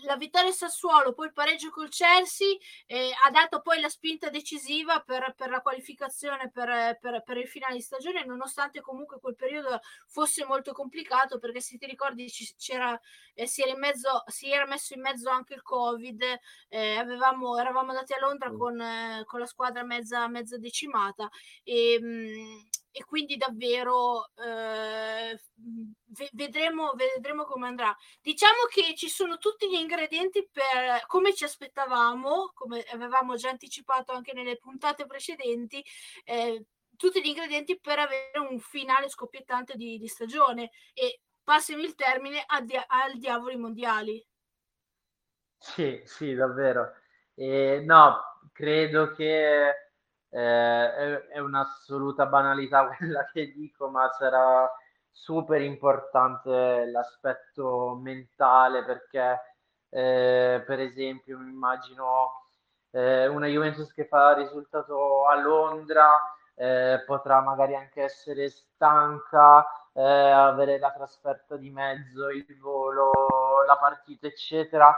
[0.06, 5.00] la vittoria Sassuolo, poi il pareggio col Chelsea, eh, ha dato poi la spinta decisiva
[5.02, 9.80] per, per la qualificazione per, per, per, il finale di stagione, nonostante comunque quel periodo
[10.08, 13.00] fosse molto complicato, perché se ti ricordi c'era,
[13.34, 16.22] eh, si, era mezzo, si era messo in mezzo anche il Covid,
[16.70, 21.30] eh, avevamo, eravamo andati a Londra con, eh, con la squadra mezza, mezza decimata.
[21.64, 22.60] E, mh, mm,
[22.92, 25.40] e quindi davvero eh,
[26.32, 27.96] vedremo, vedremo come andrà.
[28.22, 34.12] Diciamo che ci sono tutti gli ingredienti per come ci aspettavamo, come avevamo già anticipato
[34.12, 35.84] anche nelle puntate precedenti.
[36.24, 41.96] Eh, tutti gli ingredienti per avere un finale scoppiettante di, di stagione e passami il
[41.96, 44.26] termine a dia- al diavoli mondiali.
[45.58, 46.94] Sì, sì, davvero.
[47.36, 48.22] Eh, no,
[48.52, 49.89] credo che
[50.30, 54.70] eh, è, è un'assoluta banalità quella che dico, ma sarà
[55.12, 59.42] super importante l'aspetto mentale perché
[59.90, 62.46] eh, per esempio mi immagino
[62.92, 66.20] eh, una Juventus che fa risultato a Londra
[66.56, 73.78] eh, potrà magari anche essere stanca eh, avere la trasferta di mezzo il volo la
[73.78, 74.94] partita eccetera.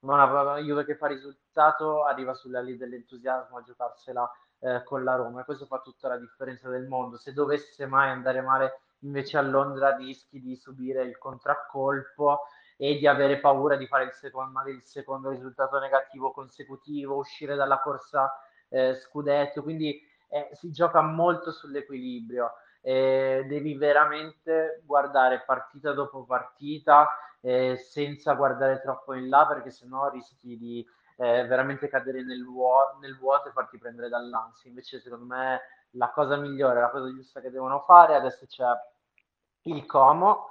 [0.00, 4.30] Ma una Juve che fa risultato arriva sulla lì dell'entusiasmo a giocarsela
[4.60, 7.16] eh, con la Roma e questo fa tutta la differenza del mondo.
[7.16, 12.40] Se dovesse mai andare male invece a Londra rischi di subire il contraccolpo
[12.76, 17.80] e di avere paura di fare il secondo, il secondo risultato negativo consecutivo, uscire dalla
[17.80, 18.30] corsa
[18.68, 22.52] eh, scudetto, quindi eh, si gioca molto sull'equilibrio.
[22.82, 27.08] Eh, devi veramente guardare partita dopo partita
[27.40, 30.86] eh, senza guardare troppo in là perché sennò rischi di
[31.16, 34.68] eh, veramente cadere nel, vuo- nel vuoto e farti prendere dall'ansia.
[34.68, 35.60] Invece secondo me
[35.90, 38.66] la cosa migliore, la cosa giusta che devono fare, adesso c'è
[39.62, 40.50] il Como,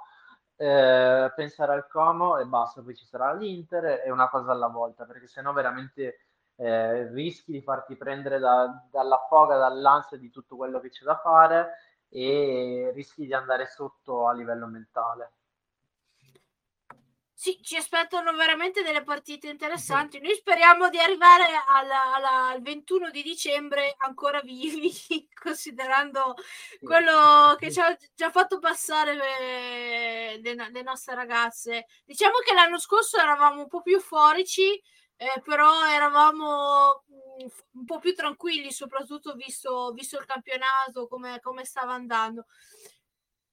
[0.56, 5.04] eh, pensare al Como e basta, poi ci sarà l'Inter e una cosa alla volta,
[5.04, 6.26] perché sennò veramente
[6.56, 11.16] eh, rischi di farti prendere da, dalla foga, dall'ansia di tutto quello che c'è da
[11.18, 11.78] fare
[12.08, 15.32] e rischi di andare sotto a livello mentale.
[17.46, 20.18] Sì, ci aspettano veramente delle partite interessanti.
[20.18, 24.90] Noi speriamo di arrivare alla, alla, al 21 di dicembre ancora vivi,
[25.32, 26.34] considerando
[26.82, 31.86] quello che ci ha già fatto passare le, le, le nostre ragazze.
[32.04, 34.72] Diciamo che l'anno scorso eravamo un po' più euforici,
[35.14, 41.64] eh, però eravamo mm, un po' più tranquilli, soprattutto visto, visto il campionato, come, come
[41.64, 42.46] stava andando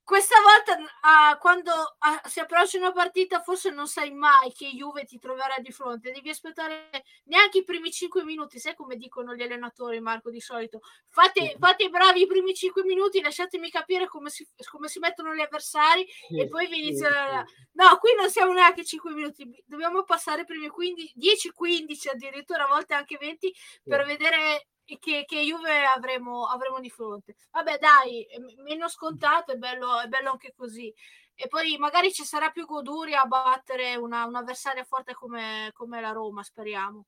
[0.04, 5.04] questa volta uh, quando uh, si approccia una partita forse non sai mai che Juve
[5.06, 6.12] ti troverà di fronte.
[6.12, 6.90] Devi aspettare
[7.24, 8.58] neanche i primi 5 minuti.
[8.58, 10.80] Sai come dicono gli allenatori Marco di solito?
[11.08, 11.56] Fate, sì.
[11.58, 16.06] fate bravi i primi 5 minuti lasciatemi capire come si, come si mettono gli avversari
[16.28, 19.64] sì, e poi vi inizia sì, no qui non siamo neanche 5 minuti.
[19.64, 25.84] Dobbiamo passare i primi 10-15 addirittura a volte anche 20 per vedere che, che Juve
[25.84, 27.36] avremo, avremo, di fronte.
[27.50, 28.26] Vabbè, dai,
[28.62, 30.92] meno scontato, è bello, è bello anche così.
[31.34, 36.12] E poi magari ci sarà più goduria a battere una, un'avversaria forte come, come, la
[36.12, 37.06] Roma, speriamo.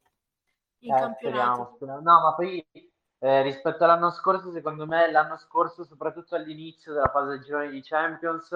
[0.80, 2.00] In eh, speriamo, speriamo.
[2.00, 2.66] No, ma poi
[3.18, 7.82] eh, rispetto all'anno scorso, secondo me l'anno scorso, soprattutto all'inizio della fase di gironi di
[7.82, 8.50] Champions,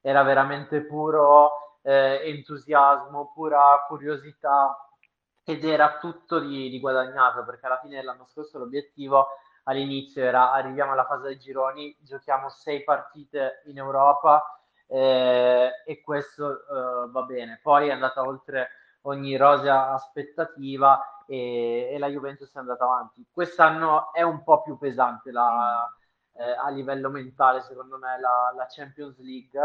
[0.00, 4.87] era veramente puro eh, entusiasmo, pura curiosità
[5.48, 9.28] ed era tutto di, di, guadagnato perché alla fine dell'anno scorso l'obiettivo
[9.62, 16.52] all'inizio era arriviamo alla fase dei gironi, giochiamo sei partite in Europa eh, e questo
[16.52, 17.60] eh, va bene.
[17.62, 18.68] Poi è andata oltre
[19.02, 23.24] ogni rosa aspettativa e, e, la Juventus è andata avanti.
[23.32, 25.90] Quest'anno è un po' più pesante la,
[26.34, 29.58] eh, a livello mentale, secondo me, la, la Champions League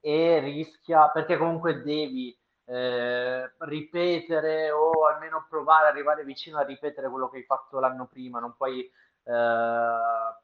[0.00, 2.34] e rischia perché comunque devi
[2.66, 8.06] eh, ripetere o almeno provare ad arrivare vicino a ripetere quello che hai fatto l'anno
[8.06, 8.92] prima, non puoi eh,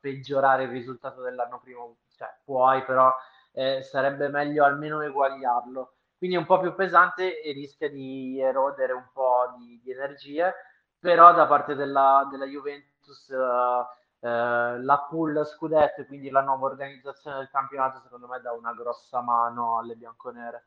[0.01, 1.81] peggiorare il risultato dell'anno prima,
[2.17, 3.13] cioè puoi, però
[3.53, 5.95] eh, sarebbe meglio almeno eguagliarlo.
[6.17, 10.55] Quindi è un po' più pesante e rischia di erodere un po' di, di energie,
[10.99, 16.67] però da parte della, della Juventus uh, uh, la pool scudetto e quindi la nuova
[16.67, 20.67] organizzazione del campionato secondo me dà una grossa mano alle bianconere.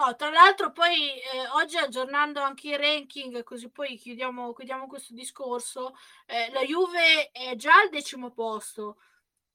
[0.00, 5.12] No, tra l'altro poi eh, oggi aggiornando anche i ranking, così poi chiudiamo, chiudiamo questo
[5.12, 5.94] discorso,
[6.24, 8.96] eh, la Juve è già al decimo posto,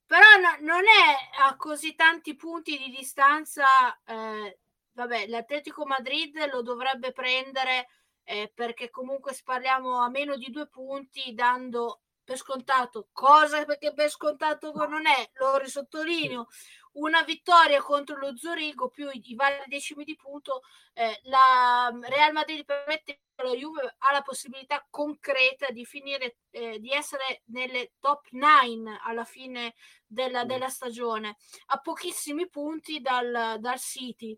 [0.05, 3.65] però no, non è a così tanti punti di distanza,
[4.05, 4.59] eh,
[4.91, 7.87] vabbè, l'Atletico Madrid lo dovrebbe prendere
[8.23, 14.09] eh, perché comunque parliamo a meno di due punti dando per scontato, cosa perché per
[14.11, 16.47] scontato non è, lo risottolineo,
[16.95, 20.61] una vittoria contro lo Zurigo più i, vari decimi di punto,
[20.93, 26.79] eh, la mm, Real Madrid permette alla Juve ha la possibilità concreta di finire, eh,
[26.79, 29.73] di essere nelle top 9 alla fine
[30.05, 34.37] della, della stagione, a pochissimi punti dal, dal City.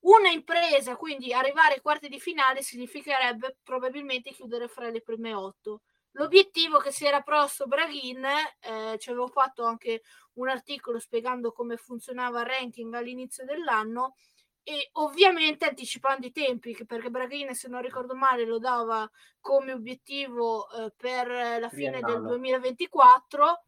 [0.00, 5.82] Una impresa, quindi arrivare ai quarti di finale significherebbe probabilmente chiudere fra le prime otto
[6.18, 10.02] l'obiettivo che si era prosto Braghin, eh, ci avevo fatto anche
[10.38, 14.16] un articolo spiegando come funzionava il ranking all'inizio dell'anno
[14.62, 19.08] e ovviamente anticipando i tempi perché Braghin se non ricordo male lo dava
[19.40, 23.64] come obiettivo eh, per la fine del 2024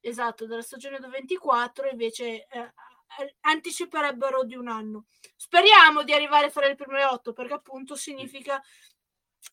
[0.00, 2.74] esatto della stagione 2024 invece eh,
[3.40, 8.60] anticiperebbero di un anno speriamo di arrivare fra le prime otto perché appunto significa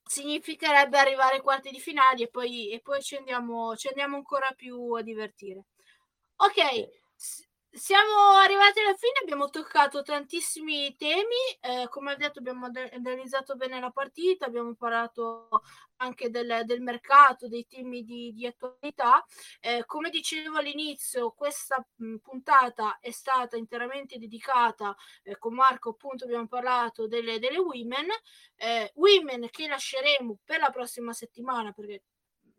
[0.03, 4.51] significherebbe arrivare ai quarti di finale e poi, e poi ci, andiamo, ci andiamo ancora
[4.55, 5.65] più a divertire.
[6.39, 6.89] Ok,
[7.71, 13.79] siamo arrivati alla fine, abbiamo toccato tantissimi temi, eh, come ho detto abbiamo analizzato bene
[13.79, 15.49] la partita, abbiamo parlato
[15.97, 19.23] anche del, del mercato, dei temi di, di attualità.
[19.59, 26.23] Eh, come dicevo all'inizio, questa mh, puntata è stata interamente dedicata, eh, con Marco appunto
[26.25, 28.07] abbiamo parlato delle, delle women,
[28.55, 32.03] eh, women che lasceremo per la prossima settimana perché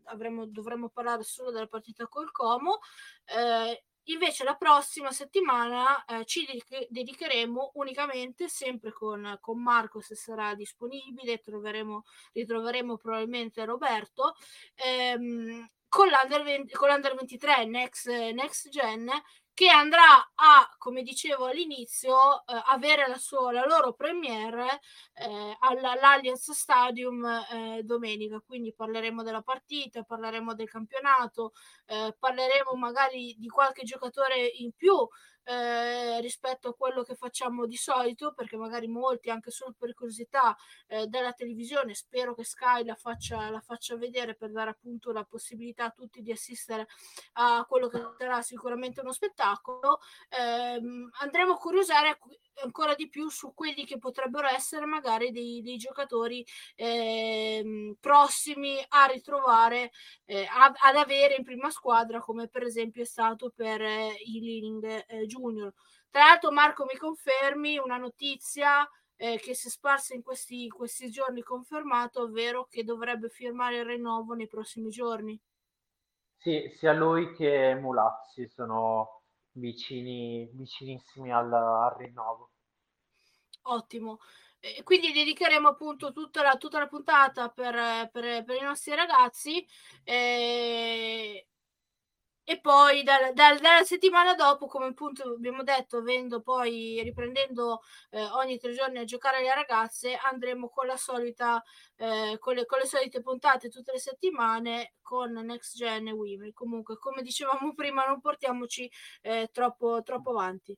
[0.09, 2.79] avremo, dovremmo parlare solo della partita col Como.
[3.25, 6.47] Eh, Invece la prossima settimana eh, ci
[6.89, 12.03] dedicheremo unicamente, sempre con, con, Marco se sarà disponibile, troveremo,
[12.33, 14.33] ritroveremo probabilmente Roberto,
[14.75, 19.09] ehm, con, l'Under 20, con l'Under 23 Next, Next Gen
[19.59, 24.79] che andrà a, come dicevo all'inizio, eh, avere la, sua, la loro premiere
[25.15, 28.39] eh, all'Allianz Stadium eh, domenica.
[28.39, 31.51] Quindi parleremo della partita, parleremo del campionato,
[31.87, 34.95] eh, parleremo magari di qualche giocatore in più
[35.49, 40.55] eh, rispetto a quello che facciamo di solito, perché magari molti, anche solo per curiosità,
[40.87, 45.23] eh, della televisione, spero che Sky la faccia, la faccia vedere per dare appunto la
[45.23, 46.87] possibilità a tutti di assistere
[47.33, 49.99] a quello che sarà sicuramente uno spettacolo.
[50.29, 50.81] Eh,
[51.19, 52.19] andremo a curiosare
[52.61, 56.45] ancora di più su quelli che potrebbero essere magari dei, dei giocatori
[56.75, 59.91] eh, prossimi a ritrovare,
[60.25, 64.41] eh, ad, ad, avere in prima squadra, come per esempio è stato per eh, i
[64.41, 65.73] Leaning eh, Junior.
[66.09, 71.09] Tra l'altro, Marco, mi confermi una notizia eh, che si è sparsa in questi, questi
[71.09, 75.39] giorni confermato, ovvero che dovrebbe firmare il rinnovo nei prossimi giorni.
[76.37, 82.51] Sì, sia lui che Mulazzi sono vicini, vicinissimi al, al rinnovo.
[83.63, 84.19] Ottimo.
[84.61, 89.65] E quindi dedicheremo appunto tutta la, tutta la puntata per, per, per, i nostri ragazzi
[90.03, 91.47] e,
[92.49, 98.23] e poi dal, dal, dalla settimana dopo, come appunto abbiamo detto, avendo poi riprendendo eh,
[98.23, 101.63] ogni tre giorni a giocare le ragazze, andremo con la solita,
[101.97, 106.51] eh, con, le, con le solite puntate tutte le settimane con Next Gen e Women.
[106.53, 108.89] Comunque, come dicevamo prima, non portiamoci
[109.21, 110.75] eh, troppo, troppo avanti.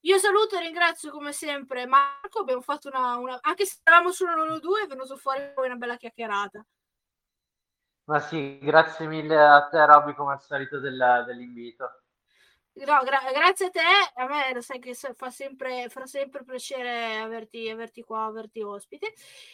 [0.00, 2.40] Io saluto e ringrazio come sempre Marco.
[2.40, 3.38] Abbiamo fatto una, una...
[3.42, 6.66] anche se eravamo solo noi due, è venuto fuori una bella chiacchierata.
[8.04, 12.02] Ma sì, grazie mille a te, Robby, come al solito del, dell'invito.
[12.74, 13.80] No, gra- grazie a te,
[14.14, 19.12] a me lo sai che fa sempre, fa sempre piacere averti, averti qua, averti ospite.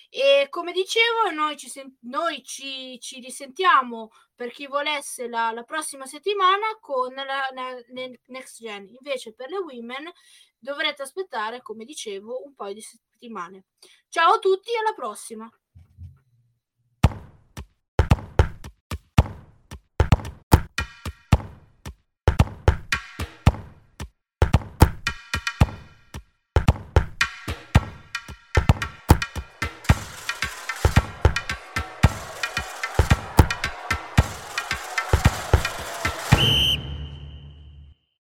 [0.08, 5.64] E come dicevo, noi ci, sen- noi ci, ci risentiamo per chi volesse la, la
[5.64, 7.74] prossima settimana con la, la,
[8.26, 8.86] Next Gen.
[8.86, 10.08] Invece per le women
[10.56, 13.64] dovrete aspettare, come dicevo, un paio di settimane.
[14.08, 15.50] Ciao a tutti alla prossima!